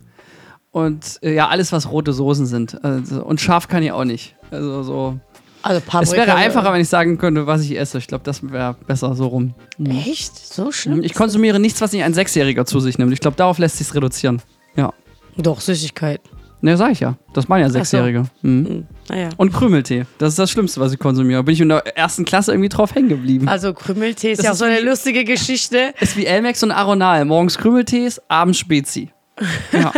Und 0.71 1.19
äh, 1.21 1.35
ja, 1.35 1.49
alles, 1.49 1.71
was 1.71 1.91
rote 1.91 2.13
Soßen 2.13 2.45
sind. 2.47 2.83
Also, 2.83 3.23
und 3.23 3.41
scharf 3.41 3.67
kann 3.67 3.83
ich 3.83 3.91
auch 3.91 4.05
nicht. 4.05 4.35
Also 4.49 4.81
so. 4.83 5.19
Also 5.63 5.81
Es 6.01 6.11
wäre 6.11 6.35
einfacher, 6.35 6.73
wenn 6.73 6.81
ich 6.81 6.89
sagen 6.89 7.17
könnte, 7.17 7.47
was 7.47 7.61
ich 7.63 7.77
esse. 7.79 7.97
Ich 7.97 8.07
glaube, 8.07 8.23
das 8.25 8.43
wäre 8.51 8.75
besser 8.85 9.15
so 9.15 9.27
rum. 9.27 9.53
Echt? 9.89 10.37
So 10.53 10.71
schlimm? 10.71 11.01
Ich 11.03 11.13
konsumiere 11.13 11.59
nichts, 11.59 11.79
was 11.81 11.93
nicht 11.93 12.03
ein 12.03 12.13
Sechsjähriger 12.13 12.65
zu 12.65 12.79
sich 12.81 12.97
nimmt. 12.97 13.13
Ich 13.13 13.21
glaube, 13.21 13.37
darauf 13.37 13.57
lässt 13.59 13.77
sich 13.77 13.93
reduzieren. 13.95 14.41
Ja. 14.75 14.93
Doch, 15.37 15.61
Süßigkeit. 15.61 16.19
Ne, 16.61 16.77
sag 16.77 16.91
ich 16.91 16.99
ja. 17.01 17.15
Das 17.33 17.49
waren 17.49 17.59
ja 17.61 17.69
Sechsjährige. 17.69 18.23
Mhm. 18.41 18.65
Hm, 18.67 18.87
Naja. 19.09 19.29
Und 19.37 19.51
Krümeltee. 19.53 20.05
Das 20.17 20.29
ist 20.29 20.39
das 20.39 20.49
Schlimmste, 20.51 20.79
was 20.79 20.93
ich 20.93 20.99
konsumiere. 20.99 21.43
Bin 21.43 21.53
ich 21.53 21.61
in 21.61 21.69
der 21.69 21.97
ersten 21.97 22.23
Klasse 22.23 22.51
irgendwie 22.53 22.69
drauf 22.69 22.93
hängen 22.95 23.09
geblieben. 23.09 23.47
Also 23.49 23.73
Krümmeltee 23.73 24.31
ist 24.33 24.37
Das 24.39 24.43
ja 24.45 24.51
auch 24.51 24.53
ist 24.53 24.59
so 24.59 24.65
eine 24.65 24.79
lustige 24.81 25.23
Geschichte. 25.25 25.93
ist 25.99 26.15
wie 26.15 26.25
Elmex 26.25 26.63
und 26.63 26.71
Aronal. 26.71 27.25
Morgens 27.25 27.57
Krümeltees, 27.57 28.21
abends 28.29 28.59
Spezi. 28.59 29.09
Ja. 29.73 29.91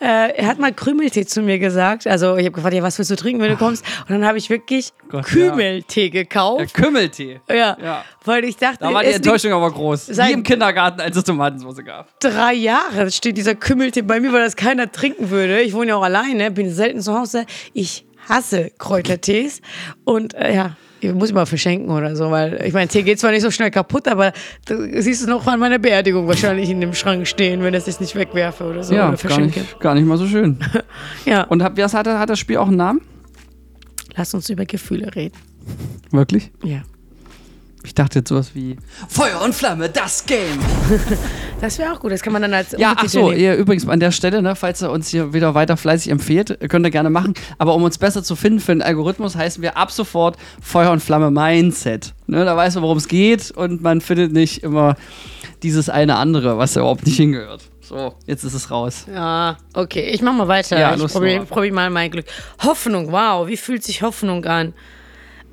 Äh, 0.00 0.36
er 0.36 0.46
hat 0.46 0.58
mal 0.58 0.72
Krümeltee 0.72 1.24
zu 1.26 1.42
mir 1.42 1.58
gesagt. 1.58 2.06
Also 2.06 2.36
ich 2.36 2.44
habe 2.44 2.52
gefragt, 2.52 2.74
ja, 2.74 2.82
was 2.82 2.98
willst 2.98 3.10
du 3.10 3.16
trinken, 3.16 3.40
wenn 3.42 3.50
du 3.50 3.56
kommst? 3.56 3.84
Und 4.02 4.10
dann 4.10 4.26
habe 4.26 4.38
ich 4.38 4.50
wirklich 4.50 4.92
Gott, 5.08 5.24
Kümeltee 5.24 6.04
ja, 6.04 6.10
gekauft. 6.10 6.74
Kümmeltee. 6.74 7.40
Ja. 7.48 7.76
Ja. 7.82 8.04
Weil 8.24 8.44
ich 8.44 8.56
dachte, 8.56 8.78
Da 8.80 8.92
war 8.92 9.02
die 9.02 9.10
Enttäuschung 9.10 9.52
aber 9.52 9.70
groß. 9.70 10.08
Wie 10.08 10.32
im 10.32 10.42
Kindergarten, 10.42 11.00
als 11.00 11.16
es 11.16 11.24
Tomatensauce 11.24 11.84
gab. 11.84 12.18
drei 12.20 12.54
Jahre 12.54 13.10
steht 13.10 13.36
dieser 13.36 13.54
Kümmeltee 13.54 14.02
bei 14.02 14.20
mir, 14.20 14.32
weil 14.32 14.42
das 14.42 14.56
keiner 14.56 14.90
trinken 14.90 15.30
würde. 15.30 15.60
Ich 15.60 15.72
wohne 15.74 15.88
ja 15.88 15.96
auch 15.96 16.02
alleine, 16.02 16.50
bin 16.50 16.70
selten 16.70 17.00
zu 17.00 17.18
Hause. 17.18 17.46
Ich 17.72 18.05
hasse 18.28 18.70
Kräutertees. 18.78 19.60
Und 20.04 20.34
äh, 20.34 20.54
ja, 20.54 20.76
ich 21.00 21.12
muss 21.12 21.30
immer 21.30 21.46
verschenken 21.46 21.90
oder 21.90 22.16
so, 22.16 22.30
weil 22.30 22.62
ich 22.64 22.72
meine, 22.72 22.88
Tee 22.88 23.02
geht 23.02 23.20
zwar 23.20 23.30
nicht 23.30 23.42
so 23.42 23.50
schnell 23.50 23.70
kaputt, 23.70 24.08
aber 24.08 24.32
da 24.64 24.76
siehst 25.00 25.24
du 25.24 25.30
noch 25.30 25.46
an 25.46 25.60
meiner 25.60 25.78
Beerdigung 25.78 26.26
wahrscheinlich 26.26 26.70
in 26.70 26.80
dem 26.80 26.94
Schrank 26.94 27.26
stehen, 27.26 27.62
wenn 27.62 27.74
es 27.74 27.86
ich 27.86 28.00
nicht 28.00 28.16
wegwerfe 28.16 28.64
oder 28.64 28.82
so 28.82 28.94
ja, 28.94 29.02
oder 29.02 29.10
gar 29.10 29.18
verschenke. 29.18 29.60
nicht, 29.60 29.80
gar 29.80 29.94
nicht 29.94 30.06
mal 30.06 30.18
so 30.18 30.26
schön. 30.26 30.58
Ja, 31.24 31.42
und 31.42 31.62
hat, 31.62 31.76
was 31.76 31.94
hat, 31.94 32.06
hat 32.06 32.30
das 32.30 32.38
Spiel 32.38 32.56
auch 32.56 32.68
einen 32.68 32.76
Namen? 32.76 33.00
lass 34.16 34.34
uns 34.34 34.48
über 34.50 34.64
Gefühle 34.64 35.14
reden. 35.14 35.36
Wirklich? 36.10 36.50
Ja. 36.64 36.82
Ich 37.86 37.94
dachte 37.94 38.18
jetzt 38.18 38.28
sowas 38.28 38.50
wie 38.54 38.76
Feuer 39.08 39.40
und 39.42 39.54
Flamme, 39.54 39.88
das 39.88 40.26
Game. 40.26 40.58
Das 41.58 41.78
wäre 41.78 41.90
auch 41.94 42.00
gut, 42.00 42.12
das 42.12 42.20
kann 42.20 42.34
man 42.34 42.42
dann 42.42 42.52
als 42.52 42.74
Ja, 42.76 42.92
ach 42.94 43.08
so, 43.08 43.32
ihr, 43.32 43.54
übrigens 43.54 43.88
an 43.88 43.98
der 43.98 44.10
Stelle, 44.10 44.42
ne, 44.42 44.54
falls 44.54 44.82
ihr 44.82 44.90
uns 44.90 45.08
hier 45.08 45.32
wieder 45.32 45.54
weiter 45.54 45.78
fleißig 45.78 46.12
empfehlt, 46.12 46.58
könnt 46.68 46.84
ihr 46.84 46.90
gerne 46.90 47.08
machen. 47.08 47.32
Aber 47.56 47.74
um 47.74 47.82
uns 47.82 47.96
besser 47.96 48.22
zu 48.22 48.36
finden 48.36 48.60
für 48.60 48.72
den 48.72 48.82
Algorithmus, 48.82 49.36
heißen 49.36 49.62
wir 49.62 49.74
ab 49.78 49.90
sofort 49.90 50.36
Feuer 50.60 50.90
und 50.90 51.00
Flamme 51.00 51.30
Mindset. 51.30 52.12
Ne, 52.26 52.44
da 52.44 52.58
weiß 52.58 52.74
man, 52.74 52.84
worum 52.84 52.98
es 52.98 53.08
geht 53.08 53.52
und 53.52 53.80
man 53.80 54.02
findet 54.02 54.32
nicht 54.32 54.64
immer 54.64 54.96
dieses 55.62 55.88
eine 55.88 56.16
andere, 56.16 56.58
was 56.58 56.74
da 56.74 56.80
überhaupt 56.80 57.06
nicht 57.06 57.16
hingehört. 57.16 57.62
So, 57.80 58.14
jetzt 58.26 58.44
ist 58.44 58.52
es 58.52 58.70
raus. 58.70 59.06
Ja, 59.10 59.56
okay, 59.72 60.10
ich 60.10 60.20
mach 60.20 60.34
mal 60.34 60.48
weiter. 60.48 60.78
Ja, 60.78 60.94
ich 60.94 61.06
probiere 61.06 61.46
probier 61.46 61.72
mal 61.72 61.88
mein 61.88 62.10
Glück. 62.10 62.26
Hoffnung, 62.62 63.12
wow, 63.12 63.48
wie 63.48 63.56
fühlt 63.56 63.82
sich 63.82 64.02
Hoffnung 64.02 64.44
an? 64.44 64.74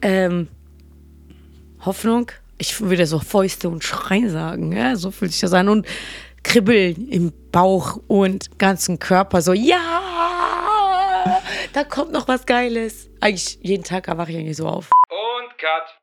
Ähm, 0.01 0.49
Hoffnung, 1.85 2.31
ich 2.57 2.79
würde 2.81 3.05
so 3.05 3.19
Fäuste 3.19 3.69
und 3.69 3.83
Schreien 3.83 4.29
sagen, 4.29 4.71
ja, 4.71 4.95
so 4.95 5.11
fühlt 5.11 5.31
sich 5.31 5.41
das 5.41 5.53
an. 5.53 5.69
Und 5.69 5.85
Kribbeln 6.43 7.09
im 7.09 7.33
Bauch 7.51 7.99
und 8.07 8.57
ganzen 8.59 8.99
Körper, 8.99 9.41
so, 9.41 9.53
ja, 9.53 9.79
da 11.73 11.83
kommt 11.83 12.11
noch 12.11 12.27
was 12.27 12.45
Geiles. 12.45 13.09
Eigentlich 13.21 13.59
jeden 13.61 13.83
Tag 13.83 14.07
erwache 14.07 14.31
ich 14.31 14.37
eigentlich 14.37 14.57
so 14.57 14.67
auf. 14.67 14.91
Und 15.09 15.57
Cut. 15.57 16.02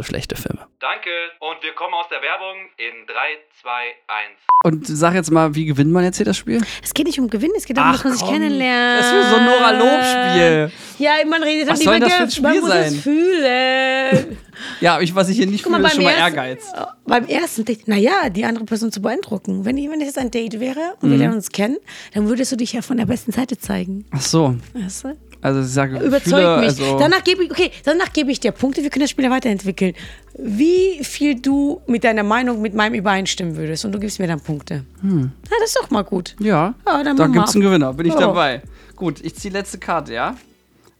für 0.03 0.09
schlechte 0.09 0.35
Filme. 0.35 0.67
Danke. 0.79 1.09
Und 1.39 1.61
wir 1.63 1.73
kommen 1.73 1.93
aus 1.93 2.05
der 2.09 2.21
Werbung 2.21 2.57
in 2.77 3.05
3, 3.07 3.13
2, 3.61 3.69
1. 4.07 4.39
Und 4.63 4.87
sag 4.87 5.13
jetzt 5.15 5.31
mal, 5.31 5.53
wie 5.55 5.65
gewinnt 5.65 5.91
man 5.91 6.03
jetzt 6.03 6.17
hier 6.17 6.25
das 6.25 6.37
Spiel? 6.37 6.61
Es 6.83 6.93
geht 6.93 7.07
nicht 7.07 7.19
um 7.19 7.29
Gewinn, 7.29 7.51
es 7.57 7.65
geht 7.65 7.77
darum, 7.77 7.91
dass 7.93 8.03
man 8.03 8.13
sich 8.13 8.27
kennenlernt. 8.27 8.99
Das 8.99 9.11
ist 9.11 9.29
so 9.29 9.35
ein 9.37 9.45
Nora-Lob-Spiel. 9.45 10.71
Ja, 10.99 11.11
man 11.27 11.41
redet 11.43 11.69
dann 11.69 11.75
soll 11.77 11.95
über 11.97 12.05
das 12.05 12.13
für 12.13 12.21
ein 12.23 12.27
Geld, 12.29 12.41
man 12.41 12.51
Spiel 12.51 12.61
muss 12.61 12.69
sein? 12.69 12.83
es 12.93 13.01
fühlen. 13.01 14.37
Ja, 14.79 14.99
ich, 14.99 15.15
was 15.15 15.27
ich 15.29 15.37
hier 15.37 15.47
nicht 15.47 15.63
Guck 15.63 15.71
mal, 15.71 15.77
fühle, 15.79 15.87
ist 15.89 15.95
schon 15.95 16.03
beim 16.03 16.13
mal 16.13 16.19
ersten- 16.19 16.37
Ehrgeiz. 16.37 16.73
Beim 17.07 17.25
ersten 17.27 17.65
Date, 17.65 17.87
naja, 17.87 18.29
die 18.29 18.45
andere 18.45 18.65
Person 18.65 18.91
zu 18.91 19.01
beeindrucken. 19.01 19.65
Wenn, 19.65 19.75
wenn 19.77 19.99
es 20.01 20.07
jetzt 20.07 20.19
ein 20.19 20.29
Date 20.29 20.59
wäre 20.59 20.93
und 21.01 21.09
wir 21.09 21.15
Mhm. 21.15 21.19
lernen 21.19 21.35
uns 21.37 21.49
kennen, 21.51 21.77
dann 22.13 22.27
würdest 22.29 22.51
du 22.51 22.57
dich 22.57 22.73
ja 22.73 22.83
von 22.83 22.97
der 22.97 23.07
besten 23.07 23.31
Seite 23.31 23.57
zeigen. 23.57 24.05
Ach 24.11 24.21
so. 24.21 24.55
Weißt 24.73 25.05
du? 25.05 25.17
Also 25.41 25.61
ich 25.61 25.67
sage, 25.67 25.97
Überzeug 25.99 26.23
fühle, 26.23 26.57
mich. 26.57 26.65
Also, 26.67 26.99
danach 26.99 27.23
gebe 27.23 27.43
ich, 27.43 27.51
okay, 27.51 27.71
danach 27.83 28.13
gebe 28.13 28.31
ich 28.31 28.39
dir 28.39 28.51
Punkte, 28.51 28.83
wir 28.83 28.89
können 28.91 29.01
das 29.03 29.09
Spiel 29.09 29.25
ja 29.25 29.31
weiterentwickeln. 29.31 29.93
Wie 30.37 31.03
viel 31.03 31.39
du 31.41 31.81
mit 31.87 32.03
deiner 32.03 32.23
Meinung 32.23 32.61
mit 32.61 32.73
meinem 32.75 32.93
übereinstimmen 32.93 33.55
würdest 33.57 33.83
und 33.85 33.91
du 33.91 33.99
gibst 33.99 34.19
mir 34.19 34.27
dann 34.27 34.39
Punkte. 34.39 34.85
Hm. 35.01 35.31
Ja, 35.49 35.57
das 35.59 35.69
ist 35.69 35.77
doch 35.81 35.89
mal 35.89 36.03
gut. 36.03 36.35
ja, 36.39 36.75
Ja, 36.85 37.03
dann 37.03 37.17
da 37.17 37.27
gibt 37.27 37.47
es 37.49 37.55
einen 37.55 37.63
Gewinner. 37.63 37.91
Bin 37.93 38.05
ich 38.05 38.13
Ja. 38.13 38.19
dabei. 38.19 38.61
Gut, 38.95 39.19
ich 39.23 39.35
ziehe 39.35 39.51
letzte 39.53 39.79
Karte, 39.79 40.13
ja? 40.13 40.35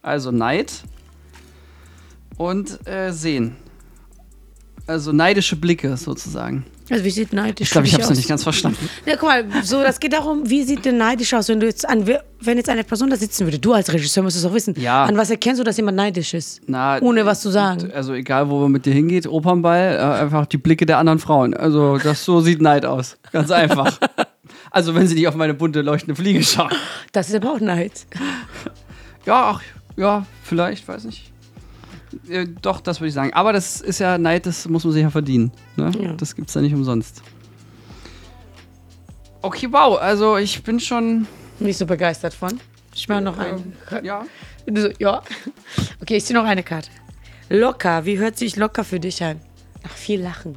Also 0.02 0.32
Neid 0.32 0.72
und 2.36 2.84
äh, 2.88 3.12
Sehen. 3.12 3.56
Also 4.86 5.12
neidische 5.12 5.56
Blicke 5.56 5.96
sozusagen. 5.96 6.64
Also 6.90 7.04
wie 7.04 7.10
sieht 7.10 7.32
neidisch 7.32 7.68
Ich 7.68 7.70
glaube, 7.70 7.86
ich 7.86 7.94
habe 7.94 8.02
es 8.02 8.08
noch 8.08 8.12
aus? 8.12 8.18
nicht 8.18 8.28
ganz 8.28 8.42
verstanden. 8.42 8.88
Ja, 9.06 9.14
guck 9.16 9.28
mal, 9.28 9.44
so, 9.62 9.82
das 9.82 10.00
geht 10.00 10.12
darum, 10.12 10.48
wie 10.50 10.62
sieht 10.64 10.84
denn 10.84 10.98
neidisch 10.98 11.32
aus, 11.32 11.48
wenn 11.48 11.60
du 11.60 11.66
jetzt 11.66 11.88
an, 11.88 12.06
wenn 12.40 12.56
jetzt 12.58 12.68
eine 12.68 12.84
Person 12.84 13.08
da 13.08 13.16
sitzen 13.16 13.46
würde, 13.46 13.58
du 13.58 13.72
als 13.72 13.92
Regisseur 13.92 14.22
musst 14.22 14.36
es 14.36 14.44
auch 14.44 14.52
wissen. 14.52 14.74
Ja. 14.78 15.04
An 15.04 15.16
was 15.16 15.30
erkennst 15.30 15.60
du, 15.60 15.64
dass 15.64 15.76
jemand 15.76 15.96
neidisch 15.96 16.34
ist? 16.34 16.60
Na, 16.66 17.00
Ohne 17.00 17.24
was 17.24 17.40
zu 17.40 17.50
sagen. 17.50 17.90
Also 17.94 18.12
egal, 18.12 18.50
wo 18.50 18.58
man 18.60 18.72
mit 18.72 18.84
dir 18.84 18.92
hingeht, 18.92 19.26
Opernball, 19.26 19.94
äh, 19.96 20.20
einfach 20.22 20.44
die 20.46 20.58
Blicke 20.58 20.84
der 20.84 20.98
anderen 20.98 21.20
Frauen. 21.20 21.54
Also 21.54 21.98
das 21.98 22.24
so 22.24 22.40
sieht 22.40 22.60
Neid 22.60 22.84
aus. 22.84 23.16
Ganz 23.30 23.50
einfach. 23.50 23.98
also 24.70 24.94
wenn 24.94 25.06
sie 25.06 25.14
nicht 25.14 25.28
auf 25.28 25.36
meine 25.36 25.54
bunte 25.54 25.80
leuchtende 25.80 26.20
Fliege 26.20 26.42
schauen. 26.42 26.72
Das 27.12 27.28
ist 27.30 27.36
aber 27.36 27.52
auch 27.52 27.60
Neid. 27.60 27.92
Ja, 29.24 29.52
ach, 29.54 29.62
ja, 29.96 30.26
vielleicht, 30.42 30.86
weiß 30.88 31.04
nicht. 31.04 31.31
Äh, 32.28 32.46
doch, 32.60 32.80
das 32.80 33.00
würde 33.00 33.08
ich 33.08 33.14
sagen. 33.14 33.32
Aber 33.32 33.52
das 33.52 33.80
ist 33.80 33.98
ja 33.98 34.18
Neid, 34.18 34.46
das 34.46 34.68
muss 34.68 34.84
man 34.84 34.92
sich 34.92 35.02
ja 35.02 35.10
verdienen. 35.10 35.52
Ne? 35.76 35.90
Ja. 36.00 36.12
Das 36.14 36.34
gibt's 36.34 36.54
ja 36.54 36.60
nicht 36.60 36.74
umsonst. 36.74 37.22
Okay, 39.42 39.68
wow. 39.70 39.98
Also 40.00 40.36
ich 40.36 40.62
bin 40.62 40.78
schon. 40.80 41.26
Nicht 41.58 41.78
so 41.78 41.86
begeistert 41.86 42.34
von. 42.34 42.60
Ich 42.94 43.08
mache 43.08 43.22
noch 43.22 43.38
einen. 43.38 43.72
Ja. 44.02 44.24
Du 44.66 44.82
so, 44.82 44.88
ja. 44.98 45.22
Okay, 46.00 46.16
ich 46.16 46.24
ziehe 46.24 46.38
noch 46.38 46.46
eine 46.46 46.62
Karte. 46.62 46.90
Locker. 47.48 48.04
Wie 48.04 48.18
hört 48.18 48.36
sich 48.38 48.56
locker 48.56 48.84
für 48.84 49.00
dich 49.00 49.22
an? 49.22 49.40
Nach 49.82 49.90
viel 49.90 50.20
Lachen. 50.20 50.56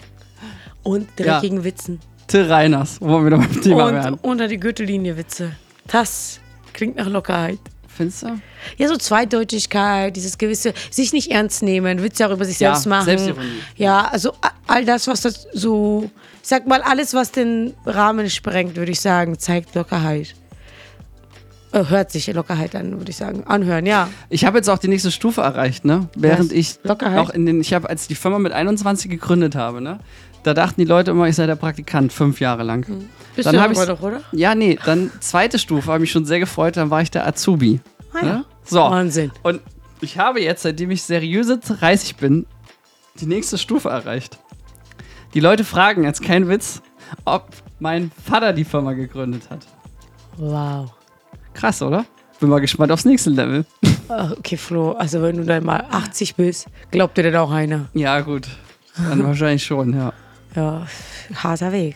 Und 0.83 1.07
dreckigen 1.17 1.63
Witzen. 1.63 1.99
Till 2.27 2.43
Reiners, 2.51 2.99
wo 3.01 3.19
wir 3.19 3.25
wieder 3.25 3.37
beim 3.37 3.61
Thema 3.61 3.85
Und 3.85 3.93
werden. 3.93 4.19
unter 4.21 4.47
die 4.47 4.59
Gürtellinie 4.59 5.17
Witze. 5.17 5.55
Das 5.87 6.39
klingt 6.73 6.95
nach 6.95 7.07
Lockerheit. 7.07 7.59
Findest 7.95 8.23
du? 8.23 8.39
Ja, 8.77 8.87
so 8.89 8.97
Zweideutigkeit, 8.97 10.15
dieses 10.15 10.37
gewisse, 10.37 10.73
sich 10.91 11.13
nicht 11.13 11.31
ernst 11.31 11.63
nehmen, 11.63 12.03
Witze 12.03 12.27
auch 12.27 12.31
über 12.31 12.43
sich 12.43 12.59
Ja, 12.59 12.71
selbst 12.73 12.87
machen. 12.87 13.05
Selbstironie. 13.05 13.59
Ja, 13.77 14.09
also 14.11 14.33
all 14.67 14.83
das, 14.83 15.07
was 15.07 15.21
das 15.21 15.47
so, 15.53 16.09
ich 16.41 16.49
sag 16.49 16.67
mal, 16.67 16.81
alles, 16.81 17.13
was 17.13 17.31
den 17.31 17.73
Rahmen 17.85 18.29
sprengt, 18.29 18.75
würde 18.75 18.91
ich 18.91 18.99
sagen, 18.99 19.39
zeigt 19.39 19.75
Lockerheit. 19.75 20.35
Äh, 21.71 21.85
hört 21.89 22.11
sich 22.11 22.27
Lockerheit 22.27 22.75
an, 22.75 22.97
würde 22.97 23.11
ich 23.11 23.17
sagen. 23.17 23.43
Anhören, 23.47 23.85
ja. 23.85 24.09
Ich 24.29 24.45
habe 24.45 24.57
jetzt 24.57 24.69
auch 24.69 24.77
die 24.77 24.87
nächste 24.87 25.11
Stufe 25.11 25.41
erreicht, 25.41 25.85
ne? 25.85 26.07
Während 26.15 26.51
Was? 26.51 26.57
ich 26.57 26.79
Lockerheit? 26.83 27.19
auch 27.19 27.29
in 27.29 27.45
den, 27.45 27.61
ich 27.61 27.73
habe, 27.73 27.89
als 27.89 28.07
die 28.07 28.15
Firma 28.15 28.39
mit 28.39 28.51
21 28.51 29.09
gegründet 29.09 29.55
habe, 29.55 29.81
ne? 29.81 29.99
Da 30.45 30.53
dachten 30.53 30.79
die 30.79 30.85
Leute 30.85 31.09
immer, 31.09 31.27
ich 31.27 31.35
sei 31.35 31.47
der 31.47 31.55
Praktikant, 31.55 32.13
fünf 32.13 32.39
Jahre 32.39 32.61
lang. 32.61 32.85
Bist 33.35 33.47
Dann 33.47 33.55
du 33.55 33.61
aber 33.61 33.85
doch, 33.87 33.99
oder? 34.03 34.21
Ja, 34.31 34.53
nee, 34.53 34.77
dann 34.85 35.09
zweite 35.19 35.57
Stufe, 35.57 35.91
habe 35.91 36.01
mich 36.01 36.11
schon 36.11 36.25
sehr 36.25 36.39
gefreut, 36.39 36.77
dann 36.77 36.91
war 36.91 37.01
ich 37.01 37.09
der 37.09 37.25
Azubi. 37.25 37.79
Ah, 38.13 38.17
ja. 38.17 38.23
Ne? 38.25 38.45
So. 38.63 38.81
Wahnsinn. 38.81 39.31
Und 39.41 39.61
ich 40.01 40.19
habe 40.19 40.39
jetzt, 40.39 40.61
seitdem 40.61 40.91
ich 40.91 41.01
seriöse 41.01 41.57
30 41.57 42.17
bin, 42.17 42.45
die 43.19 43.25
nächste 43.25 43.57
Stufe 43.57 43.89
erreicht. 43.89 44.37
Die 45.33 45.39
Leute 45.39 45.63
fragen 45.63 46.03
jetzt, 46.03 46.21
kein 46.21 46.47
Witz, 46.47 46.83
ob 47.25 47.47
mein 47.79 48.11
Vater 48.23 48.53
die 48.53 48.65
Firma 48.65 48.93
gegründet 48.93 49.49
hat. 49.49 49.65
Wow. 50.37 50.91
Krass, 51.55 51.81
oder? 51.81 52.05
Bin 52.39 52.49
mal 52.49 52.61
gespannt 52.61 52.91
aufs 52.91 53.05
nächste 53.05 53.31
Level. 53.31 53.65
Ach, 54.09 54.31
okay, 54.37 54.57
Flo, 54.57 54.91
also 54.91 55.23
wenn 55.23 55.37
du 55.37 55.43
dann 55.43 55.65
mal 55.65 55.87
80 55.89 56.35
bist, 56.35 56.67
glaubt 56.91 57.17
dir 57.17 57.23
dann 57.23 57.35
auch 57.37 57.51
einer. 57.51 57.87
Ja, 57.95 58.21
gut. 58.21 58.47
Dann 58.95 59.23
wahrscheinlich 59.23 59.63
schon, 59.63 59.97
ja. 59.97 60.13
Ja, 60.55 60.87
harter 61.35 61.71
Weg. 61.71 61.95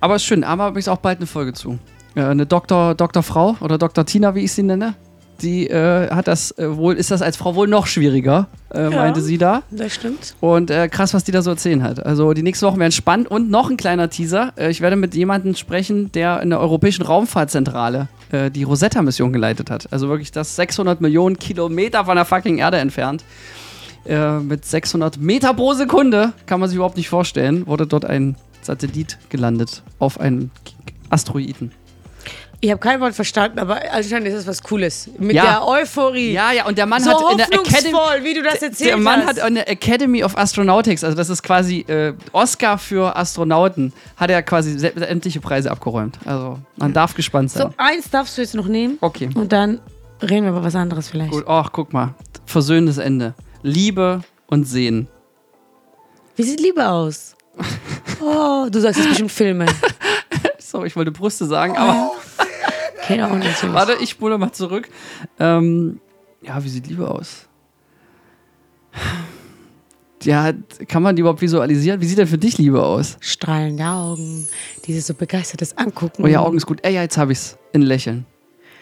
Aber 0.00 0.16
ist 0.16 0.24
schön, 0.24 0.44
aber 0.44 0.64
habe 0.64 0.80
ich 0.80 0.88
auch 0.88 0.98
bald 0.98 1.18
eine 1.18 1.26
Folge 1.26 1.52
zu. 1.52 1.78
Äh, 2.14 2.22
eine 2.22 2.46
Doktor, 2.46 2.94
Doktor 2.94 3.22
Frau 3.22 3.56
oder 3.60 3.78
Dr. 3.78 4.04
Tina, 4.04 4.34
wie 4.34 4.40
ich 4.40 4.52
sie 4.52 4.62
nenne, 4.62 4.94
die 5.42 5.68
äh, 5.68 6.10
hat 6.10 6.28
das 6.28 6.56
äh, 6.58 6.76
wohl, 6.76 6.94
ist 6.94 7.10
das 7.10 7.20
als 7.20 7.36
Frau 7.36 7.54
wohl 7.54 7.66
noch 7.66 7.86
schwieriger, 7.86 8.48
äh, 8.72 8.88
meinte 8.88 9.20
sie 9.20 9.38
da. 9.38 9.62
Das 9.70 9.94
stimmt. 9.94 10.34
Und 10.40 10.70
äh, 10.70 10.88
krass, 10.88 11.14
was 11.14 11.24
die 11.24 11.32
da 11.32 11.42
so 11.42 11.50
erzählen 11.50 11.82
hat. 11.82 12.04
Also 12.04 12.32
die 12.32 12.42
nächsten 12.42 12.66
Wochen 12.66 12.78
werden 12.78 12.92
spannend 12.92 13.30
und 13.30 13.50
noch 13.50 13.68
ein 13.70 13.76
kleiner 13.76 14.08
Teaser. 14.08 14.52
Äh, 14.56 14.70
ich 14.70 14.80
werde 14.80 14.96
mit 14.96 15.14
jemandem 15.14 15.54
sprechen, 15.54 16.12
der 16.12 16.40
in 16.42 16.50
der 16.50 16.60
Europäischen 16.60 17.02
Raumfahrtzentrale 17.02 18.08
die 18.54 18.62
Rosetta-Mission 18.62 19.30
geleitet 19.30 19.70
hat. 19.70 19.92
Also 19.92 20.08
wirklich 20.08 20.32
das 20.32 20.56
600 20.56 21.02
Millionen 21.02 21.38
Kilometer 21.38 22.06
von 22.06 22.16
der 22.16 22.24
fucking 22.24 22.56
Erde 22.56 22.78
entfernt. 22.78 23.22
Äh, 24.04 24.38
mit 24.40 24.64
600 24.64 25.16
Meter 25.18 25.54
pro 25.54 25.74
Sekunde, 25.74 26.32
kann 26.46 26.58
man 26.60 26.68
sich 26.68 26.76
überhaupt 26.76 26.96
nicht 26.96 27.08
vorstellen, 27.08 27.66
wurde 27.66 27.86
dort 27.86 28.04
ein 28.04 28.36
Satellit 28.60 29.18
gelandet 29.28 29.82
auf 30.00 30.18
einen 30.20 30.50
Asteroiden. 31.10 31.70
Ich 32.64 32.70
habe 32.70 32.78
kein 32.80 33.00
Wort 33.00 33.14
verstanden, 33.14 33.58
aber 33.58 33.80
anscheinend 33.92 34.28
ist 34.28 34.34
es 34.34 34.46
was 34.46 34.62
Cooles. 34.62 35.10
Mit 35.18 35.34
Ja. 35.34 35.44
der 35.44 35.66
Euphorie. 35.66 36.32
Ja, 36.32 36.52
ja, 36.52 36.64
und 36.66 36.78
der 36.78 36.86
Mann 36.86 37.02
so 37.02 37.10
hat 37.10 37.32
in 37.32 37.36
der 37.38 37.46
Academy. 37.52 37.92
wie 38.24 38.34
du 38.34 38.42
das 38.44 38.62
erzählt 38.62 38.90
Der 38.90 38.96
Mann 38.98 39.20
hast. 39.22 39.30
hat 39.30 39.40
an 39.40 39.54
der 39.56 39.68
Academy 39.68 40.22
of 40.22 40.38
Astronautics, 40.38 41.02
also 41.02 41.16
das 41.16 41.28
ist 41.28 41.42
quasi 41.42 41.80
äh, 41.88 42.14
Oscar 42.32 42.78
für 42.78 43.16
Astronauten, 43.16 43.92
hat 44.16 44.30
er 44.30 44.42
quasi 44.44 44.78
sämtliche 44.78 45.40
Preise 45.40 45.72
abgeräumt. 45.72 46.18
Also 46.24 46.58
man 46.76 46.92
darf 46.92 47.14
gespannt 47.14 47.50
sein. 47.50 47.62
so, 47.68 47.74
eins 47.78 48.10
darfst 48.10 48.38
du 48.38 48.42
jetzt 48.42 48.54
noch 48.54 48.68
nehmen. 48.68 48.96
Okay, 49.00 49.28
Und 49.34 49.50
dann 49.52 49.80
reden 50.22 50.44
wir 50.44 50.50
über 50.50 50.62
was 50.62 50.76
anderes 50.76 51.08
vielleicht. 51.08 51.32
gut. 51.32 51.44
Ach, 51.48 51.70
guck 51.72 51.92
mal. 51.92 52.14
Versöhnendes 52.46 52.98
Ende. 52.98 53.34
Liebe 53.62 54.22
und 54.46 54.64
Sehen. 54.64 55.08
Wie 56.36 56.42
sieht 56.42 56.60
Liebe 56.60 56.88
aus? 56.88 57.36
Oh, 58.20 58.66
du 58.70 58.80
sagst 58.80 58.98
jetzt 59.00 59.08
bestimmt 59.08 59.32
Filme. 59.32 59.66
So, 60.58 60.84
ich 60.86 60.96
wollte 60.96 61.10
Brüste 61.12 61.44
sagen, 61.44 61.76
aber 61.76 62.12
Keine 63.02 63.26
Ahnung. 63.26 63.42
was. 63.42 63.72
warte, 63.74 63.96
ich 64.00 64.08
spule 64.08 64.38
mal 64.38 64.52
zurück. 64.52 64.88
Ähm, 65.38 66.00
ja, 66.40 66.64
wie 66.64 66.68
sieht 66.70 66.86
Liebe 66.86 67.10
aus? 67.10 67.46
Ja, 70.22 70.52
kann 70.88 71.02
man 71.02 71.14
die 71.14 71.20
überhaupt 71.20 71.42
visualisieren? 71.42 72.00
Wie 72.00 72.06
sieht 72.06 72.16
denn 72.16 72.26
für 72.26 72.38
dich 72.38 72.56
Liebe 72.56 72.82
aus? 72.82 73.18
Strahlende 73.20 73.84
Augen, 73.84 74.48
dieses 74.86 75.06
so 75.08 75.12
begeistertes 75.12 75.76
Angucken. 75.76 76.22
Oh 76.24 76.26
ja, 76.26 76.40
Augen 76.40 76.56
ist 76.56 76.64
gut. 76.64 76.78
Ey, 76.82 76.94
ja, 76.94 77.02
jetzt 77.02 77.18
habe 77.18 77.32
ich's. 77.32 77.58
In 77.74 77.82
Lächeln. 77.82 78.24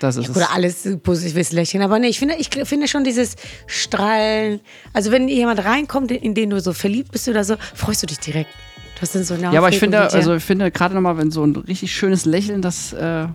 Das 0.01 0.17
ist 0.17 0.31
es. 0.31 0.37
Oder 0.37 0.51
alles 0.53 0.89
positives 1.03 1.53
Lächeln. 1.53 1.83
Aber 1.83 1.99
nee, 1.99 2.09
ich 2.09 2.19
finde, 2.19 2.35
ich 2.37 2.49
finde 2.49 2.89
schon 2.89 3.05
dieses 3.05 3.37
Strahlen. 3.67 4.61
Also, 4.93 5.13
wenn 5.13 5.29
jemand 5.29 5.65
reinkommt, 5.65 6.11
in 6.11 6.35
den 6.35 6.51
du 6.51 6.61
so 6.61 6.73
verliebt 6.73 7.13
bist 7.13 7.29
oder 7.29 7.45
so, 7.45 7.55
freust 7.75 8.03
du 8.03 8.07
dich 8.07 8.19
direkt. 8.19 8.51
Du 8.97 9.03
hast 9.03 9.15
dann 9.15 9.25
so 9.25 9.35
eine 9.35 9.45
Ja, 9.45 9.59
aber 9.59 9.69
ich 9.69 9.79
finde, 9.79 10.11
also 10.11 10.35
ich 10.35 10.43
finde 10.43 10.71
gerade 10.71 10.95
nochmal, 10.95 11.17
wenn 11.19 11.31
so 11.31 11.45
ein 11.45 11.55
richtig 11.55 11.95
schönes 11.95 12.25
Lächeln, 12.25 12.61
das, 12.63 12.93
äh, 12.93 13.27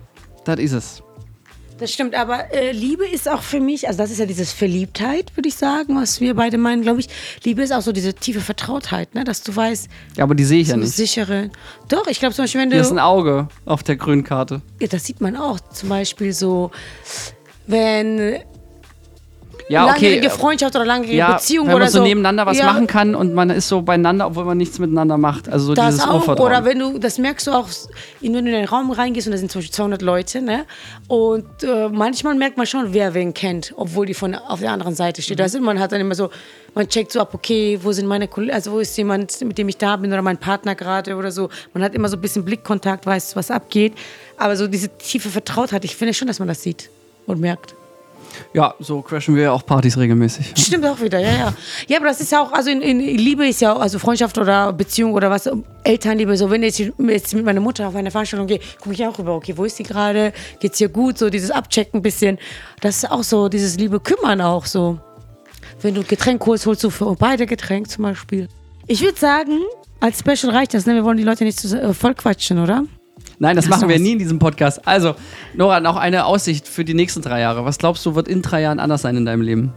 das 0.43 0.59
ist 0.59 0.73
es. 0.73 1.03
Das 1.77 1.91
stimmt, 1.91 2.15
aber 2.15 2.53
äh, 2.53 2.71
Liebe 2.71 3.05
ist 3.05 3.29
auch 3.29 3.41
für 3.41 3.59
mich, 3.59 3.85
also 3.89 3.97
das 3.97 4.09
ist 4.09 4.19
ja 4.19 4.25
dieses 4.25 4.53
Verliebtheit, 4.53 5.35
würde 5.35 5.49
ich 5.49 5.55
sagen, 5.55 5.97
was 5.97 6.21
wir 6.21 6.33
beide 6.33 6.57
meinen, 6.57 6.83
glaube 6.83 7.01
ich. 7.01 7.09
Liebe 7.43 7.61
ist 7.63 7.73
auch 7.73 7.81
so 7.81 7.91
diese 7.91 8.13
tiefe 8.13 8.39
Vertrautheit, 8.39 9.13
ne? 9.13 9.25
dass 9.25 9.43
du 9.43 9.53
weißt, 9.53 9.89
Ja, 10.15 10.23
aber 10.23 10.35
die 10.35 10.45
sehe 10.45 10.61
ich 10.61 10.69
ja 10.69 10.77
nicht. 10.77 10.93
sichere. 10.93 11.49
Doch, 11.89 12.07
ich 12.07 12.19
glaube 12.19 12.33
zum 12.33 12.43
Beispiel, 12.43 12.61
wenn 12.61 12.69
du. 12.69 12.75
Hier 12.77 12.81
ist 12.83 12.91
ein 12.91 12.99
Auge 12.99 13.49
auf 13.65 13.83
der 13.83 13.97
grünen 13.97 14.23
Karte. 14.23 14.61
ja, 14.79 14.87
das 14.87 15.03
sieht 15.03 15.19
man 15.19 15.35
auch. 15.35 15.59
Zum 15.59 15.89
Beispiel 15.89 16.31
so, 16.31 16.71
wenn 17.67 18.39
Ja, 19.67 19.83
okay. 19.85 19.91
langjährige 19.93 20.29
Freundschaft 20.29 20.75
oder 20.75 20.85
langjährige 20.85 21.17
Ja, 21.17 21.33
Beziehung 21.33 21.67
wenn 21.67 21.73
oder 21.75 21.85
man 21.85 21.91
so 21.91 21.97
so. 21.99 22.03
nebeneinander 22.03 22.45
was 22.45 22.57
ja, 22.57 22.65
machen 22.65 22.85
kann 22.85 23.15
und 23.15 23.33
man 23.33 23.49
ist 23.49 23.67
so 23.67 23.81
beieinander, 23.81 24.27
obwohl 24.27 24.45
man 24.45 24.57
nichts 24.57 24.77
miteinander 24.77 25.17
macht. 25.17 25.49
Also 25.49 25.67
so 25.67 25.73
Das 25.73 25.95
dieses 25.95 26.07
auch. 26.07 26.15
Urvertrauen. 26.15 26.47
Oder 26.47 26.65
wenn 26.65 26.77
du, 26.79 26.99
das 26.99 27.17
merkst 27.17 27.47
du 27.47 27.51
auch, 27.51 27.67
wenn 28.21 28.33
du 28.33 28.39
in 28.39 28.45
den 28.45 28.65
Raum 28.65 28.91
reingehst 28.91 29.27
und 29.27 29.31
da 29.31 29.37
sind 29.39 29.51
zum 29.51 29.59
Beispiel 29.61 29.73
200 29.73 30.01
Leute, 30.03 30.41
ne? 30.41 30.65
Und 31.07 31.63
äh, 31.63 31.89
manchmal 31.89 32.35
merkt 32.35 32.57
man 32.57 32.67
schon, 32.67 32.93
wer 32.93 33.13
wen 33.15 33.33
kennt, 33.33 33.73
obwohl 33.75 34.05
die 34.05 34.13
von 34.13 34.35
auf 34.35 34.59
der 34.59 34.71
anderen 34.71 34.93
Seite 34.93 35.21
steht. 35.23 35.41
Also 35.41 35.59
man 35.59 35.79
hat 35.79 35.91
dann 35.91 36.01
immer 36.01 36.13
so, 36.15 36.29
man 36.75 36.87
checkt 36.87 37.11
so 37.11 37.19
ab, 37.19 37.33
okay, 37.33 37.79
wo 37.81 37.91
sind 37.91 38.05
meine 38.07 38.27
Kollegen, 38.27 38.53
also 38.53 38.71
wo 38.73 38.79
ist 38.79 38.95
jemand, 38.97 39.41
mit 39.41 39.57
dem 39.57 39.67
ich 39.69 39.77
da 39.77 39.95
bin 39.95 40.11
oder 40.13 40.21
mein 40.21 40.37
Partner 40.37 40.75
gerade 40.75 41.15
oder 41.15 41.31
so. 41.31 41.49
Man 41.73 41.81
hat 41.81 41.95
immer 41.95 42.07
so 42.09 42.17
ein 42.17 42.21
bisschen 42.21 42.45
Blickkontakt, 42.45 43.05
weiß, 43.07 43.35
was 43.35 43.49
abgeht. 43.49 43.93
Aber 44.37 44.55
so 44.57 44.67
diese 44.67 44.89
tiefe 44.97 45.29
Vertrautheit, 45.29 45.83
ich 45.85 45.95
finde 45.95 46.13
schon, 46.13 46.27
dass 46.27 46.37
man 46.39 46.47
das 46.47 46.61
sieht. 46.61 46.89
und 47.25 47.39
merkt. 47.39 47.73
Ja, 48.53 48.73
so 48.79 49.01
crashen 49.01 49.35
wir 49.35 49.43
ja 49.43 49.51
auch 49.51 49.65
Partys 49.65 49.97
regelmäßig. 49.97 50.53
Stimmt 50.55 50.85
auch 50.85 50.99
wieder, 50.99 51.19
ja, 51.19 51.31
ja. 51.31 51.53
Ja, 51.87 51.97
aber 51.97 52.07
das 52.07 52.21
ist 52.21 52.31
ja 52.31 52.41
auch, 52.41 52.51
also 52.51 52.69
in, 52.69 52.81
in 52.81 52.99
Liebe 52.99 53.47
ist 53.47 53.61
ja 53.61 53.75
also 53.75 53.99
Freundschaft 53.99 54.37
oder 54.37 54.71
Beziehung 54.73 55.13
oder 55.13 55.29
was, 55.29 55.49
Elternliebe, 55.83 56.35
so 56.37 56.49
wenn 56.49 56.63
ich 56.63 56.91
jetzt 56.99 57.33
mit 57.33 57.45
meiner 57.45 57.59
Mutter 57.59 57.87
auf 57.87 57.95
eine 57.95 58.11
Veranstaltung 58.11 58.47
gehe, 58.47 58.59
gucke 58.81 58.95
ich 58.95 59.05
auch 59.05 59.17
rüber, 59.17 59.35
okay, 59.35 59.53
wo 59.55 59.65
ist 59.65 59.77
sie 59.77 59.83
gerade, 59.83 60.33
geht's 60.59 60.81
ihr 60.81 60.89
gut, 60.89 61.17
so 61.17 61.29
dieses 61.29 61.51
Abchecken 61.51 61.99
ein 61.99 62.03
bisschen. 62.03 62.39
Das 62.81 62.97
ist 62.97 63.11
auch 63.11 63.23
so, 63.23 63.49
dieses 63.49 63.77
Liebe 63.77 63.99
kümmern 63.99 64.41
auch 64.41 64.65
so. 64.65 64.99
Wenn 65.81 65.93
du 65.93 66.03
Getränk 66.03 66.45
holst, 66.45 66.65
holst 66.65 66.83
du 66.83 66.89
für 66.89 67.15
beide 67.15 67.45
Getränk 67.45 67.89
zum 67.89 68.03
Beispiel. 68.03 68.47
Ich 68.87 69.01
würde 69.01 69.19
sagen, 69.19 69.61
als 69.99 70.19
Special 70.19 70.53
reicht 70.53 70.73
das, 70.73 70.85
ne? 70.85 70.95
Wir 70.95 71.03
wollen 71.03 71.17
die 71.17 71.23
Leute 71.23 71.43
nicht 71.43 71.59
zu 71.59 71.79
äh, 71.79 71.93
voll 71.93 72.13
quatschen, 72.15 72.59
oder? 72.59 72.83
Nein, 73.39 73.55
das 73.55 73.65
Hast 73.65 73.71
machen 73.71 73.89
wir 73.89 73.99
nie 73.99 74.13
in 74.13 74.19
diesem 74.19 74.39
Podcast. 74.39 74.87
Also, 74.87 75.15
Nora, 75.53 75.79
noch 75.79 75.97
eine 75.97 76.25
Aussicht 76.25 76.67
für 76.67 76.85
die 76.85 76.93
nächsten 76.93 77.21
drei 77.21 77.41
Jahre. 77.41 77.65
Was 77.65 77.77
glaubst 77.77 78.05
du, 78.05 78.15
wird 78.15 78.27
in 78.27 78.41
drei 78.41 78.61
Jahren 78.61 78.79
anders 78.79 79.01
sein 79.01 79.17
in 79.17 79.25
deinem 79.25 79.41
Leben? 79.41 79.73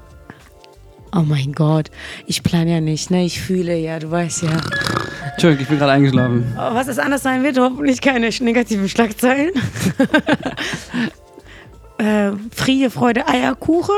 Oh 1.16 1.22
mein 1.22 1.52
Gott, 1.52 1.90
ich 2.26 2.42
plane 2.42 2.70
ja 2.70 2.80
nicht, 2.80 3.10
ne? 3.10 3.24
Ich 3.24 3.40
fühle 3.40 3.76
ja, 3.76 3.98
du 3.98 4.10
weißt 4.10 4.42
ja. 4.42 4.50
Entschuldigung, 5.32 5.62
ich 5.62 5.68
bin 5.68 5.78
gerade 5.78 5.92
eingeschlafen. 5.92 6.52
Aber 6.56 6.74
Was 6.74 6.88
es 6.88 6.98
anders 6.98 7.22
sein 7.22 7.42
wird, 7.42 7.58
hoffentlich 7.58 8.00
keine 8.00 8.28
negativen 8.28 8.88
Schlagzeilen. 8.88 9.52
äh, 11.98 12.32
Friede, 12.54 12.90
Freude, 12.90 13.26
Eierkuchen. 13.26 13.94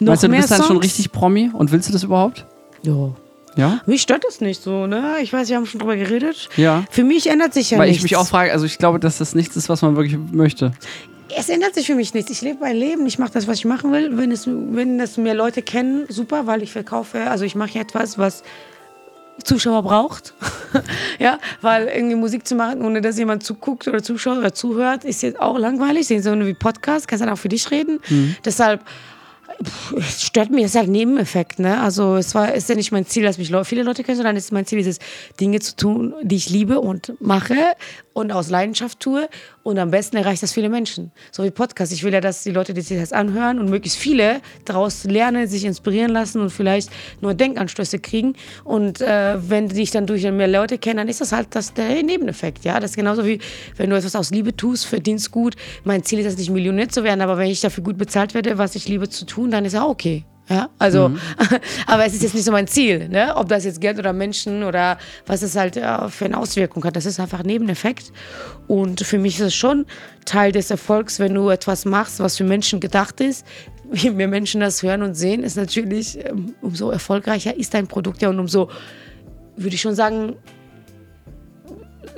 Noch 0.00 0.08
Meinst 0.08 0.24
du, 0.24 0.28
du 0.28 0.36
bist 0.36 0.50
dann 0.50 0.58
schon 0.58 0.66
Songs? 0.66 0.84
richtig 0.84 1.12
Promi 1.12 1.50
und 1.52 1.72
willst 1.72 1.88
du 1.88 1.92
das 1.92 2.02
überhaupt? 2.02 2.46
Ja. 2.82 3.12
Ja? 3.56 3.80
Mich 3.86 4.02
stört 4.02 4.24
das 4.24 4.40
nicht 4.40 4.62
so, 4.62 4.86
ne? 4.86 5.16
Ich 5.22 5.32
weiß, 5.32 5.48
wir 5.48 5.56
haben 5.56 5.66
schon 5.66 5.80
drüber 5.80 5.96
geredet. 5.96 6.48
Ja. 6.56 6.84
Für 6.90 7.04
mich 7.04 7.28
ändert 7.28 7.54
sich 7.54 7.70
ja 7.70 7.78
Weil 7.78 7.88
nichts. 7.88 7.98
ich 7.98 8.10
mich 8.10 8.16
auch 8.16 8.26
frage, 8.26 8.52
also 8.52 8.64
ich 8.64 8.78
glaube, 8.78 8.98
dass 8.98 9.18
das 9.18 9.34
nichts 9.34 9.56
ist, 9.56 9.68
was 9.68 9.82
man 9.82 9.96
wirklich 9.96 10.18
möchte. 10.32 10.72
es 11.36 11.48
ändert 11.48 11.74
sich 11.74 11.86
für 11.86 11.94
mich 11.94 12.14
nichts. 12.14 12.30
Ich 12.30 12.40
lebe 12.40 12.58
mein 12.60 12.76
Leben, 12.76 13.06
ich 13.06 13.18
mache 13.18 13.32
das, 13.32 13.46
was 13.46 13.58
ich 13.58 13.64
machen 13.64 13.92
will. 13.92 14.16
Wenn 14.16 14.30
es, 14.30 14.46
wenn 14.46 14.98
es 15.00 15.16
mehr 15.16 15.34
Leute 15.34 15.62
kennen, 15.62 16.06
super, 16.08 16.46
weil 16.46 16.62
ich 16.62 16.72
verkaufe, 16.72 17.30
also 17.30 17.44
ich 17.44 17.54
mache 17.54 17.78
etwas, 17.78 18.18
was 18.18 18.42
Zuschauer 19.44 19.82
braucht. 19.82 20.34
ja, 21.18 21.38
weil 21.60 21.88
irgendwie 21.88 22.16
Musik 22.16 22.46
zu 22.46 22.54
machen, 22.54 22.82
ohne 22.82 23.00
dass 23.00 23.18
jemand 23.18 23.42
zuguckt 23.42 23.88
oder 23.88 24.02
zuschaut 24.02 24.38
oder 24.38 24.52
zuhört, 24.52 25.04
ist 25.04 25.22
jetzt 25.22 25.40
auch 25.40 25.58
langweilig. 25.58 26.06
So 26.08 26.38
wie 26.46 26.54
Podcast, 26.54 27.08
kannst 27.08 27.24
dann 27.24 27.30
auch 27.30 27.38
für 27.38 27.48
dich 27.48 27.70
reden. 27.70 28.00
Deshalb 28.44 28.80
es 29.96 30.22
stört 30.22 30.50
mich, 30.50 30.64
es 30.64 30.70
ist 30.70 30.76
halt 30.76 30.88
ein 30.88 30.92
Nebeneffekt, 30.92 31.58
ne? 31.58 31.80
Also 31.80 32.16
es 32.16 32.34
war, 32.34 32.54
ist 32.54 32.68
ja 32.68 32.74
nicht 32.74 32.92
mein 32.92 33.06
Ziel, 33.06 33.22
dass 33.22 33.38
mich 33.38 33.52
viele 33.64 33.82
Leute 33.82 34.04
kennen, 34.04 34.16
sondern 34.16 34.36
es 34.36 34.46
ist 34.46 34.52
mein 34.52 34.66
Ziel, 34.66 34.78
dieses 34.78 34.98
Dinge 35.40 35.60
zu 35.60 35.76
tun, 35.76 36.14
die 36.22 36.36
ich 36.36 36.50
liebe 36.50 36.80
und 36.80 37.14
mache 37.20 37.56
und 38.12 38.32
aus 38.32 38.50
Leidenschaft 38.50 39.00
tue 39.00 39.28
und 39.62 39.78
am 39.78 39.90
besten 39.90 40.16
erreicht 40.16 40.42
das 40.42 40.52
viele 40.52 40.68
Menschen. 40.68 41.12
So 41.30 41.44
wie 41.44 41.50
Podcast. 41.50 41.92
Ich 41.92 42.02
will 42.02 42.12
ja, 42.12 42.20
dass 42.20 42.42
die 42.42 42.50
Leute, 42.50 42.74
die 42.74 42.80
sich 42.80 42.98
das 42.98 43.12
anhören 43.12 43.58
und 43.58 43.70
möglichst 43.70 43.98
viele 43.98 44.40
daraus 44.64 45.04
lernen, 45.04 45.46
sich 45.46 45.64
inspirieren 45.64 46.10
lassen 46.10 46.40
und 46.40 46.50
vielleicht 46.50 46.90
neue 47.20 47.34
Denkanstöße 47.34 47.98
kriegen. 47.98 48.34
Und 48.64 49.00
äh, 49.00 49.36
wenn 49.48 49.68
dich 49.68 49.90
dann 49.90 50.06
durch 50.06 50.22
mehr 50.22 50.48
Leute 50.48 50.78
kennen, 50.78 50.98
dann 50.98 51.08
ist 51.08 51.20
das 51.20 51.32
halt 51.32 51.48
das, 51.50 51.74
der 51.74 52.02
Nebeneffekt. 52.02 52.64
Ja? 52.64 52.80
Das 52.80 52.92
ist 52.92 52.96
genauso 52.96 53.24
wie, 53.24 53.40
wenn 53.76 53.90
du 53.90 53.96
etwas 53.96 54.16
aus 54.16 54.30
Liebe 54.30 54.56
tust, 54.56 54.86
verdienst 54.86 55.30
gut. 55.30 55.54
Mein 55.84 56.02
Ziel 56.02 56.18
ist 56.20 56.26
es 56.26 56.36
nicht, 56.36 56.50
Millionär 56.50 56.88
zu 56.88 57.04
werden, 57.04 57.20
aber 57.20 57.38
wenn 57.38 57.50
ich 57.50 57.60
dafür 57.60 57.84
gut 57.84 57.98
bezahlt 57.98 58.34
werde, 58.34 58.58
was 58.58 58.74
ich 58.74 58.88
liebe 58.88 59.08
zu 59.08 59.24
tun, 59.26 59.50
dann 59.50 59.64
ist 59.64 59.74
ja 59.74 59.86
okay. 59.86 60.24
Ja, 60.48 60.68
also, 60.78 61.12
aber 61.86 62.04
es 62.04 62.14
ist 62.14 62.22
jetzt 62.24 62.34
nicht 62.34 62.44
so 62.44 62.50
mein 62.52 62.66
Ziel, 62.66 63.08
ne? 63.08 63.32
ob 63.36 63.48
das 63.48 63.64
jetzt 63.64 63.80
Geld 63.80 63.98
oder 63.98 64.12
Menschen 64.12 64.64
oder 64.64 64.98
was 65.24 65.42
es 65.42 65.54
halt 65.56 65.76
äh, 65.76 66.08
für 66.08 66.24
eine 66.24 66.36
Auswirkung 66.36 66.84
hat. 66.84 66.96
Das 66.96 67.06
ist 67.06 67.20
einfach 67.20 67.40
ein 67.40 67.46
Nebeneffekt. 67.46 68.12
Und 68.66 69.00
für 69.02 69.18
mich 69.18 69.36
ist 69.36 69.46
es 69.46 69.54
schon 69.54 69.86
Teil 70.24 70.50
des 70.52 70.70
Erfolgs, 70.70 71.20
wenn 71.20 71.34
du 71.34 71.48
etwas 71.48 71.84
machst, 71.84 72.18
was 72.20 72.36
für 72.36 72.44
Menschen 72.44 72.80
gedacht 72.80 73.20
ist. 73.20 73.46
Je 73.92 74.10
mehr 74.10 74.28
Menschen 74.28 74.60
das 74.60 74.82
hören 74.82 75.02
und 75.02 75.14
sehen, 75.14 75.42
ist 75.44 75.56
natürlich, 75.56 76.18
ähm, 76.24 76.54
umso 76.60 76.90
erfolgreicher 76.90 77.56
ist 77.56 77.72
dein 77.74 77.86
Produkt 77.86 78.20
ja 78.20 78.28
und 78.28 78.38
umso, 78.40 78.68
würde 79.56 79.74
ich 79.74 79.80
schon 79.80 79.94
sagen, 79.94 80.34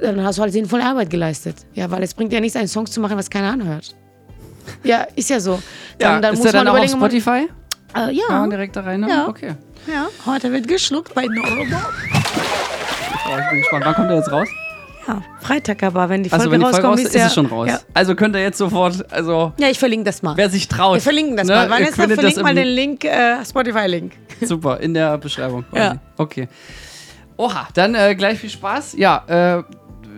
dann 0.00 0.22
hast 0.24 0.38
du 0.38 0.42
halt 0.42 0.52
sinnvolle 0.52 0.84
Arbeit 0.84 1.10
geleistet. 1.10 1.56
Ja, 1.74 1.90
weil 1.90 2.02
es 2.02 2.14
bringt 2.14 2.32
ja 2.32 2.40
nichts, 2.40 2.56
einen 2.56 2.68
Song 2.68 2.87
zu 2.87 3.00
machen, 3.00 3.16
was 3.16 3.28
keiner 3.28 3.52
anhört. 3.52 3.94
Ja, 4.82 5.06
ist 5.14 5.30
ja 5.30 5.40
so. 5.40 5.62
Dann, 5.98 6.22
dann 6.22 6.32
ist 6.34 6.38
muss 6.38 6.50
der 6.50 6.52
dann 6.52 6.64
man 6.64 6.76
auch 6.76 6.84
auf 6.84 6.94
ob 6.94 7.00
man- 7.00 7.10
Spotify? 7.10 7.48
Äh, 7.96 8.12
ja. 8.12 8.24
Kann 8.28 8.40
man 8.40 8.50
direkt 8.50 8.76
da 8.76 8.80
rein? 8.83 9.00
ne? 9.00 9.09
Ja. 9.09 9.28
Okay. 9.28 9.54
Ja, 9.87 10.09
heute 10.26 10.50
wird 10.52 10.66
geschluckt 10.68 11.14
bei 11.14 11.26
Norma. 11.26 11.83
Oh, 13.26 13.38
ich 13.38 13.48
bin 13.50 13.59
gespannt. 13.59 13.85
Wann 13.85 13.94
kommt 13.94 14.11
der 14.11 14.16
jetzt 14.16 14.33
raus? 14.33 14.48
Ja, 15.07 15.22
Freitag 15.40 15.83
aber, 15.83 16.09
wenn 16.09 16.22
die 16.22 16.30
Folge 16.30 16.40
Also 16.42 16.50
wenn 16.50 16.61
die 16.61 16.64
Folge 16.64 16.76
rauskommt, 16.78 16.98
raus 16.98 17.07
ist, 17.07 17.14
ist 17.14 17.26
es 17.26 17.35
schon 17.35 17.46
raus. 17.46 17.68
Ja. 17.68 17.80
Also 17.92 18.14
könnt 18.14 18.35
ihr 18.37 18.42
jetzt 18.42 18.57
sofort, 18.57 19.12
also 19.12 19.52
ja, 19.59 19.68
ich 19.68 19.78
verlinke 19.78 20.04
das 20.04 20.22
mal. 20.22 20.37
wer 20.37 20.48
sich 20.48 20.66
traut. 20.66 20.94
Wir 20.94 21.02
verlinken 21.02 21.37
das 21.37 21.46
ne, 21.46 21.54
mal. 21.54 21.70
Vanessa, 21.70 22.09
verlinke 22.09 22.42
mal 22.42 22.50
im- 22.50 22.57
den 22.57 22.68
Link, 22.68 23.04
äh, 23.04 23.44
Spotify-Link. 23.44 24.12
Super, 24.40 24.80
in 24.80 24.94
der 24.94 25.18
Beschreibung. 25.18 25.64
Quasi. 25.70 25.83
Ja. 25.85 25.96
Okay. 26.16 26.48
Oha, 27.37 27.68
dann 27.74 27.94
äh, 27.94 28.14
gleich 28.14 28.38
viel 28.38 28.48
Spaß. 28.50 28.94
Ja, 28.96 29.59
äh, 29.59 29.62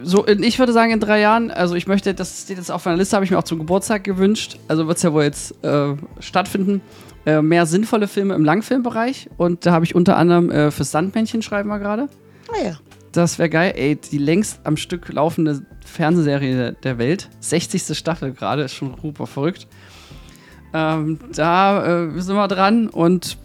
so, 0.02 0.24
in, 0.24 0.42
ich 0.42 0.58
würde 0.58 0.72
sagen, 0.72 0.92
in 0.92 1.00
drei 1.00 1.18
Jahren, 1.20 1.50
also 1.50 1.74
ich 1.74 1.88
möchte, 1.88 2.14
das 2.14 2.42
steht 2.42 2.58
jetzt 2.58 2.70
auf 2.70 2.84
meiner 2.84 2.98
Liste, 2.98 3.16
habe 3.16 3.24
ich 3.24 3.30
mir 3.32 3.38
auch 3.38 3.44
zum 3.44 3.58
Geburtstag 3.58 4.04
gewünscht. 4.04 4.58
Also 4.68 4.86
wird 4.86 4.98
es 4.98 5.02
ja 5.02 5.12
wohl 5.12 5.24
jetzt 5.24 5.52
äh, 5.64 5.94
stattfinden. 6.20 6.80
Äh, 7.26 7.42
mehr 7.42 7.66
sinnvolle 7.66 8.06
Filme 8.06 8.34
im 8.34 8.44
Langfilmbereich. 8.44 9.28
Und 9.36 9.66
da 9.66 9.72
habe 9.72 9.84
ich 9.84 9.96
unter 9.96 10.16
anderem 10.16 10.50
äh, 10.50 10.70
fürs 10.70 10.92
Sandmännchen 10.92 11.42
schreiben 11.42 11.68
wir 11.68 11.80
gerade. 11.80 12.08
Ah 12.52 12.64
ja. 12.64 12.78
Das 13.10 13.38
wäre 13.38 13.50
geil. 13.50 13.72
Ey, 13.76 13.96
die 13.96 14.18
längst 14.18 14.60
am 14.64 14.76
Stück 14.76 15.12
laufende 15.12 15.66
Fernsehserie 15.84 16.76
der 16.84 16.98
Welt. 16.98 17.28
60. 17.40 17.98
Staffel 17.98 18.32
gerade, 18.32 18.62
ist 18.62 18.74
schon 18.74 18.94
super 19.02 19.26
verrückt. 19.26 19.66
Ähm, 20.72 21.18
da 21.34 22.04
äh, 22.04 22.20
sind 22.20 22.36
wir 22.36 22.46
dran 22.46 22.88
und 22.88 23.38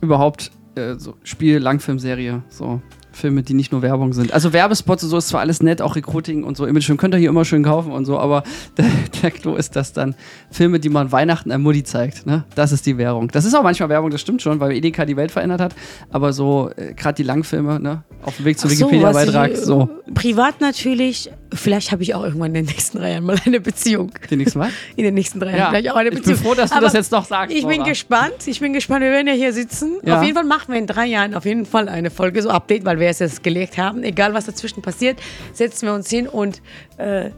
überhaupt 0.00 0.52
äh, 0.76 0.94
so 0.94 1.16
Spiel, 1.24 1.58
Langfilmserie, 1.58 2.42
so 2.50 2.80
Filme, 3.16 3.42
die 3.42 3.54
nicht 3.54 3.72
nur 3.72 3.82
Werbung 3.82 4.12
sind. 4.12 4.32
Also 4.32 4.52
Werbespots 4.52 5.02
und 5.04 5.10
so 5.10 5.16
ist 5.16 5.28
zwar 5.28 5.40
alles 5.40 5.62
nett, 5.62 5.80
auch 5.82 5.96
Recruiting 5.96 6.44
und 6.44 6.56
so, 6.56 6.66
Image 6.66 6.90
könnt 6.96 7.14
ihr 7.14 7.18
hier 7.18 7.30
immer 7.30 7.44
schön 7.44 7.62
kaufen 7.64 7.92
und 7.92 8.04
so, 8.04 8.18
aber 8.18 8.42
der, 8.76 8.86
der 9.22 9.30
Clou 9.30 9.56
ist 9.56 9.74
das 9.76 9.92
dann 9.92 10.14
Filme, 10.50 10.78
die 10.78 10.88
man 10.88 11.10
Weihnachten 11.12 11.50
an 11.50 11.62
Mutti 11.62 11.82
zeigt, 11.82 12.26
ne? 12.26 12.44
Das 12.54 12.72
ist 12.72 12.86
die 12.86 12.98
Währung. 12.98 13.28
Das 13.28 13.44
ist 13.44 13.54
auch 13.54 13.62
manchmal 13.62 13.88
Werbung, 13.88 14.10
das 14.10 14.20
stimmt 14.20 14.42
schon, 14.42 14.60
weil 14.60 14.72
Edeka 14.72 15.04
die 15.04 15.16
Welt 15.16 15.30
verändert 15.30 15.60
hat, 15.60 15.74
aber 16.10 16.32
so 16.32 16.70
äh, 16.76 16.92
gerade 16.94 17.14
die 17.16 17.22
Langfilme, 17.22 17.80
ne? 17.80 18.02
Auf 18.22 18.36
dem 18.36 18.44
Weg 18.44 18.58
so, 18.58 18.70
Wikipedia-Beitrag, 18.70 19.56
so, 19.56 19.88
Privat 20.14 20.60
natürlich, 20.60 21.30
vielleicht 21.52 21.92
habe 21.92 22.02
ich 22.02 22.14
auch 22.14 22.24
irgendwann 22.24 22.48
in 22.54 22.54
den 22.54 22.66
nächsten 22.66 22.98
drei 22.98 23.12
Jahren 23.12 23.24
mal 23.24 23.36
eine 23.44 23.60
Beziehung. 23.60 24.10
den 24.30 24.38
nächsten 24.38 24.58
Mal. 24.58 24.70
In 24.96 25.04
den 25.04 25.14
nächsten 25.14 25.40
drei 25.40 25.50
Jahren 25.50 25.58
Ja, 25.58 25.68
vielleicht 25.70 25.90
auch 25.90 25.96
eine 25.96 26.08
ich 26.08 26.14
bin 26.14 26.22
Beziehung. 26.24 26.38
froh, 26.38 26.54
dass 26.54 26.70
du 26.70 26.76
Aber 26.76 26.84
das 26.86 26.92
jetzt 26.94 27.12
noch 27.12 27.24
sagst, 27.24 27.54
Ich 27.54 27.66
bin 27.66 27.78
Nora. 27.78 27.88
gespannt. 27.88 28.34
Ich 28.46 28.60
bin 28.60 28.72
gespannt. 28.72 29.02
Wir 29.02 29.10
werden 29.10 29.26
ja 29.26 29.34
hier 29.34 29.52
sitzen. 29.52 29.98
Ja. 30.04 30.18
Auf 30.18 30.22
jeden 30.24 30.34
Fall 30.34 30.44
machen 30.44 30.72
wir 30.72 30.78
in 30.78 30.86
drei 30.86 31.06
Jahren 31.06 31.34
auf 31.34 31.44
jeden 31.44 31.66
Fall 31.66 31.88
eine 31.88 32.10
Folge, 32.10 32.42
so 32.42 32.50
Update, 32.50 32.84
weil 32.84 32.98
wir 32.98 33.05
es 33.10 33.18
jetzt 33.18 33.42
gelegt 33.42 33.78
haben. 33.78 34.02
Egal, 34.02 34.34
was 34.34 34.46
dazwischen 34.46 34.82
passiert, 34.82 35.18
setzen 35.52 35.86
wir 35.86 35.94
uns 35.94 36.08
hin 36.10 36.28
und 36.28 36.62
äh, 36.98 37.30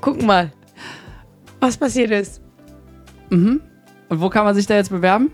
gucken 0.00 0.26
mal, 0.26 0.52
was 1.60 1.76
passiert 1.76 2.10
ist. 2.10 2.40
Und 3.30 3.62
wo 4.10 4.28
kann 4.28 4.44
man 4.44 4.54
sich 4.54 4.66
da 4.66 4.74
jetzt 4.74 4.90
bewerben? 4.90 5.30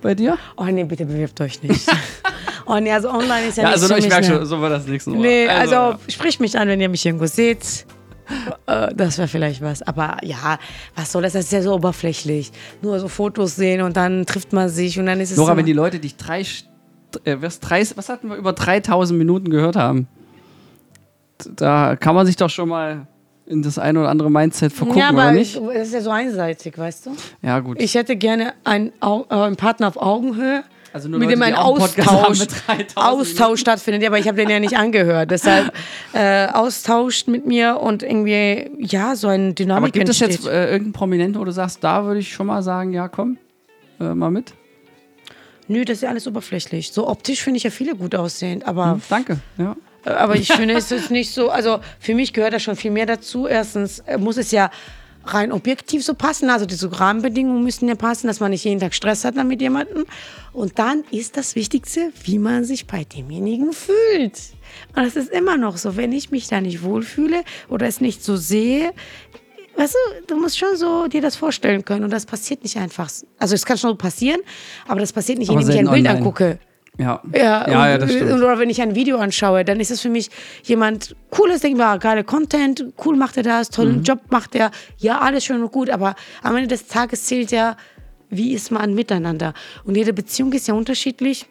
Bei 0.00 0.14
dir? 0.14 0.38
Oh 0.56 0.64
nee, 0.64 0.84
bitte 0.84 1.06
bewirbt 1.06 1.40
euch 1.40 1.62
nicht. 1.62 1.88
oh 2.66 2.78
nee, 2.78 2.92
also 2.92 3.10
online 3.10 3.46
ist 3.48 3.56
ja, 3.56 3.64
Ja, 3.64 3.70
nicht 3.70 3.82
also 3.82 3.88
für 3.88 3.98
ich 3.98 4.04
mich, 4.04 4.12
merke 4.12 4.26
schon, 4.26 4.46
so 4.46 4.60
war 4.60 4.68
das 4.68 4.86
nächste 4.86 5.10
Mal. 5.10 5.18
Nee, 5.18 5.48
also, 5.48 5.96
spricht 6.08 6.40
mich 6.40 6.58
an, 6.58 6.68
wenn 6.68 6.80
ihr 6.80 6.88
mich 6.88 7.04
irgendwo 7.06 7.26
seht. 7.26 7.86
Äh, 8.66 8.94
Das 8.94 9.18
wäre 9.18 9.28
vielleicht 9.28 9.62
was. 9.62 9.82
Aber 9.82 10.18
ja, 10.22 10.58
was 10.94 11.10
soll 11.10 11.22
das? 11.22 11.32
Das 11.32 11.46
ist 11.46 11.52
ja 11.52 11.62
so 11.62 11.74
oberflächlich. 11.74 12.52
Nur 12.82 13.00
so 13.00 13.08
Fotos 13.08 13.56
sehen 13.56 13.80
und 13.80 13.96
dann 13.96 14.26
trifft 14.26 14.52
man 14.52 14.68
sich 14.68 14.98
und 14.98 15.06
dann 15.06 15.20
ist 15.20 15.30
es. 15.30 15.36
Nora, 15.36 15.56
wenn 15.56 15.66
die 15.66 15.72
Leute 15.72 15.98
dich 15.98 16.16
drei, 16.16 16.44
äh, 17.24 17.36
was, 17.40 17.60
drei, 17.60 17.82
was 17.96 18.08
hatten 18.08 18.28
wir, 18.30 18.36
über 18.36 18.52
3000 18.52 19.18
Minuten 19.18 19.50
gehört 19.50 19.76
haben, 19.76 20.08
da 21.56 21.96
kann 21.96 22.14
man 22.14 22.26
sich 22.26 22.36
doch 22.36 22.50
schon 22.50 22.68
mal 22.68 23.06
in 23.46 23.62
das 23.62 23.78
eine 23.78 24.00
oder 24.00 24.08
andere 24.08 24.30
Mindset 24.30 24.72
vergucken, 24.72 25.00
ja, 25.00 25.08
aber 25.10 25.18
oder 25.18 25.32
nicht? 25.32 25.56
das 25.56 25.88
ist 25.88 25.94
ja 25.94 26.00
so 26.00 26.10
einseitig, 26.10 26.78
weißt 26.78 27.06
du? 27.06 27.10
Ja, 27.42 27.60
gut. 27.60 27.80
Ich 27.80 27.94
hätte 27.94 28.16
gerne 28.16 28.54
einen, 28.64 28.92
Au- 29.00 29.26
äh, 29.28 29.34
einen 29.34 29.56
Partner 29.56 29.88
auf 29.88 29.96
Augenhöhe. 30.00 30.64
Also 30.94 31.08
nur 31.08 31.18
mit 31.18 31.28
Leute, 31.28 31.38
dem 31.40 31.42
ein 31.42 31.54
Austausch, 31.56 32.38
mit 32.38 32.50
3000 32.66 32.92
Austausch 32.96 33.60
stattfindet. 33.60 34.02
Ja, 34.02 34.08
aber 34.08 34.18
ich 34.20 34.28
habe 34.28 34.36
den 34.36 34.48
ja 34.48 34.60
nicht 34.60 34.78
angehört. 34.78 35.30
Deshalb 35.32 35.72
äh, 36.14 36.46
austauscht 36.46 37.26
mit 37.26 37.46
mir 37.46 37.80
und 37.80 38.02
irgendwie, 38.04 38.70
ja, 38.78 39.16
so 39.16 39.26
eine 39.26 39.52
Dynamik 39.54 39.82
aber 39.88 39.90
gibt 39.90 40.08
es 40.08 40.20
jetzt 40.20 40.46
äh, 40.46 40.66
irgendeinen 40.66 40.92
Prominenten, 40.92 41.40
wo 41.40 41.44
du 41.44 41.50
sagst, 41.50 41.82
da 41.82 42.04
würde 42.04 42.20
ich 42.20 42.32
schon 42.32 42.46
mal 42.46 42.62
sagen, 42.62 42.92
ja, 42.92 43.08
komm, 43.08 43.38
äh, 44.00 44.14
mal 44.14 44.30
mit? 44.30 44.54
Nö, 45.68 45.84
das 45.84 45.98
ist 45.98 46.02
ja 46.02 46.10
alles 46.10 46.26
oberflächlich. 46.26 46.92
So 46.92 47.08
optisch 47.08 47.42
finde 47.42 47.58
ich 47.58 47.64
ja 47.64 47.70
viele 47.70 47.94
gut 47.96 48.14
aussehend, 48.14 48.66
aber 48.66 48.92
Hm, 48.92 49.02
danke. 49.08 49.38
Ja. 49.58 49.76
Äh, 50.04 50.10
Aber 50.10 50.36
ich 50.36 50.52
finde, 50.52 50.74
es 50.74 50.90
ist 50.92 51.10
nicht 51.10 51.32
so, 51.32 51.50
also 51.50 51.80
für 51.98 52.14
mich 52.14 52.32
gehört 52.32 52.52
da 52.52 52.58
schon 52.58 52.76
viel 52.76 52.90
mehr 52.90 53.06
dazu. 53.06 53.46
Erstens 53.46 54.00
äh, 54.00 54.18
muss 54.18 54.36
es 54.36 54.50
ja 54.50 54.70
rein 55.26 55.52
objektiv 55.52 56.04
so 56.04 56.12
passen, 56.12 56.50
also 56.50 56.66
diese 56.66 57.00
Rahmenbedingungen 57.00 57.64
müssen 57.64 57.88
ja 57.88 57.94
passen, 57.94 58.26
dass 58.26 58.40
man 58.40 58.50
nicht 58.50 58.64
jeden 58.64 58.78
Tag 58.78 58.92
Stress 58.94 59.24
hat 59.24 59.38
dann 59.38 59.48
mit 59.48 59.62
jemandem. 59.62 60.04
Und 60.52 60.78
dann 60.78 61.02
ist 61.10 61.38
das 61.38 61.54
Wichtigste, 61.54 62.12
wie 62.24 62.38
man 62.38 62.64
sich 62.64 62.86
bei 62.86 63.04
demjenigen 63.04 63.72
fühlt. 63.72 64.38
Und 64.94 65.02
das 65.06 65.16
ist 65.16 65.30
immer 65.30 65.56
noch 65.56 65.78
so, 65.78 65.96
wenn 65.96 66.12
ich 66.12 66.30
mich 66.30 66.48
da 66.48 66.60
nicht 66.60 66.82
wohlfühle 66.82 67.42
oder 67.70 67.86
es 67.86 68.02
nicht 68.02 68.22
so 68.22 68.36
sehe, 68.36 68.92
weißt 69.76 69.94
du, 69.94 70.26
du 70.34 70.40
musst 70.40 70.58
schon 70.58 70.76
so 70.76 71.06
dir 71.08 71.20
das 71.20 71.36
vorstellen 71.36 71.84
können 71.84 72.04
und 72.04 72.10
das 72.12 72.26
passiert 72.26 72.62
nicht 72.62 72.76
einfach. 72.76 73.10
Also 73.38 73.54
es 73.54 73.64
kann 73.64 73.78
schon 73.78 73.96
passieren, 73.98 74.40
aber 74.88 75.00
das 75.00 75.12
passiert 75.12 75.38
nicht, 75.38 75.50
Aber 75.50 75.60
indem 75.60 75.72
ich 75.74 75.78
ein 75.80 75.84
Bild 75.90 76.06
online. 76.06 76.18
angucke. 76.18 76.58
Ja, 76.96 77.20
Ja, 77.32 77.38
ja, 77.42 77.64
und, 77.64 77.70
ja, 77.72 77.98
das 77.98 78.12
stimmt. 78.12 78.32
Oder 78.34 78.56
wenn 78.60 78.70
ich 78.70 78.80
ein 78.80 78.94
Video 78.94 79.18
anschaue, 79.18 79.64
dann 79.64 79.80
ist 79.80 79.90
es 79.90 80.00
für 80.00 80.10
mich 80.10 80.30
jemand 80.62 81.16
cooles, 81.30 81.60
denke 81.60 81.76
ich 81.80 81.84
mir, 81.84 81.98
geile 81.98 82.22
Content, 82.22 82.84
cool 83.04 83.16
macht 83.16 83.36
er 83.36 83.42
das, 83.42 83.68
tollen 83.70 83.96
Mhm. 83.98 84.02
Job 84.04 84.20
macht 84.30 84.54
er. 84.54 84.70
Ja, 84.98 85.18
alles 85.18 85.44
schön 85.44 85.60
und 85.60 85.72
gut, 85.72 85.90
aber 85.90 86.14
am 86.42 86.54
Ende 86.54 86.68
des 86.68 86.86
Tages 86.86 87.24
zählt 87.24 87.50
ja, 87.50 87.76
wie 88.30 88.52
ist 88.52 88.70
man 88.70 88.94
miteinander. 88.94 89.54
Und 89.84 89.96
jede 89.96 90.12
Beziehung 90.12 90.52
ist 90.52 90.68
ja 90.68 90.74
unterschiedlich. 90.74 91.46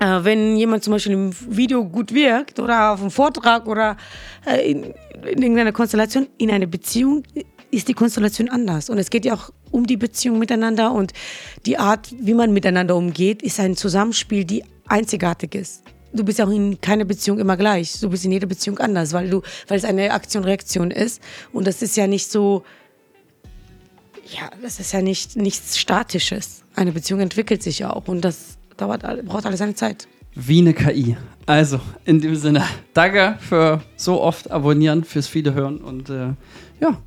Äh, 0.00 0.24
wenn 0.24 0.56
jemand 0.56 0.82
zum 0.84 0.92
Beispiel 0.92 1.12
im 1.12 1.30
Video 1.48 1.84
gut 1.84 2.12
wirkt 2.12 2.58
oder 2.60 2.92
auf 2.92 3.00
einem 3.00 3.10
Vortrag 3.10 3.66
oder 3.66 3.96
äh, 4.44 4.70
in, 4.70 4.84
in 4.84 5.40
irgendeiner 5.42 5.72
Konstellation, 5.72 6.26
in 6.36 6.50
einer 6.50 6.66
Beziehung 6.66 7.22
ist 7.74 7.88
die 7.88 7.94
Konstellation 7.94 8.48
anders. 8.48 8.90
Und 8.90 8.98
es 8.98 9.10
geht 9.10 9.24
ja 9.24 9.34
auch 9.34 9.50
um 9.70 9.86
die 9.86 9.96
Beziehung 9.96 10.38
miteinander 10.38 10.92
und 10.92 11.12
die 11.66 11.78
Art, 11.78 12.14
wie 12.18 12.34
man 12.34 12.52
miteinander 12.52 12.96
umgeht, 12.96 13.42
ist 13.42 13.60
ein 13.60 13.76
Zusammenspiel, 13.76 14.44
die 14.44 14.64
einzigartig 14.86 15.54
ist. 15.54 15.82
Du 16.12 16.24
bist 16.24 16.38
ja 16.38 16.46
auch 16.46 16.50
in 16.50 16.80
keiner 16.80 17.04
Beziehung 17.04 17.38
immer 17.40 17.56
gleich. 17.56 17.98
Du 18.00 18.08
bist 18.08 18.24
in 18.24 18.30
jeder 18.30 18.46
Beziehung 18.46 18.78
anders, 18.78 19.12
weil 19.12 19.28
du, 19.28 19.42
weil 19.66 19.78
es 19.78 19.84
eine 19.84 20.12
Aktion-Reaktion 20.12 20.90
ist. 20.92 21.20
Und 21.52 21.66
das 21.66 21.82
ist 21.82 21.96
ja 21.96 22.06
nicht 22.06 22.30
so, 22.30 22.62
ja, 24.30 24.50
das 24.62 24.78
ist 24.78 24.92
ja 24.92 25.02
nicht 25.02 25.36
nichts 25.36 25.76
Statisches. 25.76 26.62
Eine 26.76 26.92
Beziehung 26.92 27.20
entwickelt 27.20 27.62
sich 27.62 27.80
ja 27.80 27.92
auch 27.92 28.06
und 28.08 28.20
das 28.20 28.58
dauert, 28.76 29.02
braucht 29.26 29.46
alles 29.46 29.58
seine 29.58 29.74
Zeit. 29.74 30.06
Wie 30.34 30.58
eine 30.58 30.74
KI. 30.74 31.16
Also, 31.46 31.80
in 32.04 32.20
dem 32.20 32.34
Sinne, 32.34 32.64
danke 32.92 33.38
für 33.40 33.82
so 33.96 34.20
oft 34.20 34.50
abonnieren, 34.50 35.04
fürs 35.04 35.28
viele 35.28 35.54
hören 35.54 35.78
und 35.78 36.10
äh, 36.10 36.30
ja, 36.80 36.98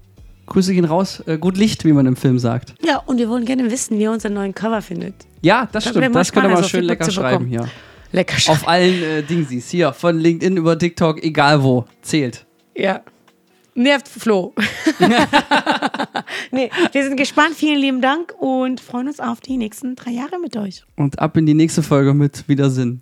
Grüße 0.47 0.73
gehen 0.73 0.85
raus. 0.85 1.21
Äh, 1.27 1.37
gut 1.37 1.57
Licht, 1.57 1.85
wie 1.85 1.93
man 1.93 2.05
im 2.05 2.15
Film 2.15 2.39
sagt. 2.39 2.73
Ja, 2.83 2.97
und 3.05 3.17
wir 3.19 3.29
wollen 3.29 3.45
gerne 3.45 3.69
wissen, 3.69 3.97
wie 3.99 4.03
ihr 4.03 4.11
unseren 4.11 4.33
neuen 4.33 4.55
Cover 4.55 4.81
findet. 4.81 5.13
Ja, 5.41 5.69
das 5.71 5.83
Das 5.83 5.93
stimmt. 5.93 6.15
Das 6.15 6.27
ihr 6.27 6.31
spannend, 6.31 6.53
mal 6.53 6.63
so 6.63 6.69
schön 6.69 6.83
lecker 6.85 7.11
schreiben 7.11 7.45
hier. 7.45 7.69
Lecker 8.11 8.51
Auf 8.51 8.67
allen 8.67 9.03
äh, 9.03 9.21
Dingsies. 9.23 9.69
Hier, 9.69 9.93
von 9.93 10.17
LinkedIn 10.17 10.57
über 10.57 10.79
TikTok, 10.79 11.23
egal 11.23 11.61
wo. 11.61 11.85
Zählt. 12.01 12.45
Ja. 12.75 13.01
Nervt 13.75 14.07
Flo. 14.07 14.55
nee, 16.51 16.71
wir 16.91 17.03
sind 17.03 17.15
gespannt. 17.15 17.53
Vielen 17.53 17.79
lieben 17.79 18.01
Dank 18.01 18.33
und 18.39 18.79
freuen 18.79 19.07
uns 19.07 19.19
auf 19.19 19.39
die 19.39 19.57
nächsten 19.57 19.95
drei 19.95 20.11
Jahre 20.11 20.39
mit 20.41 20.57
euch. 20.57 20.83
Und 20.95 21.19
ab 21.19 21.37
in 21.37 21.45
die 21.45 21.53
nächste 21.53 21.83
Folge 21.83 22.15
mit 22.15 22.47
Wiedersinn. 22.47 23.01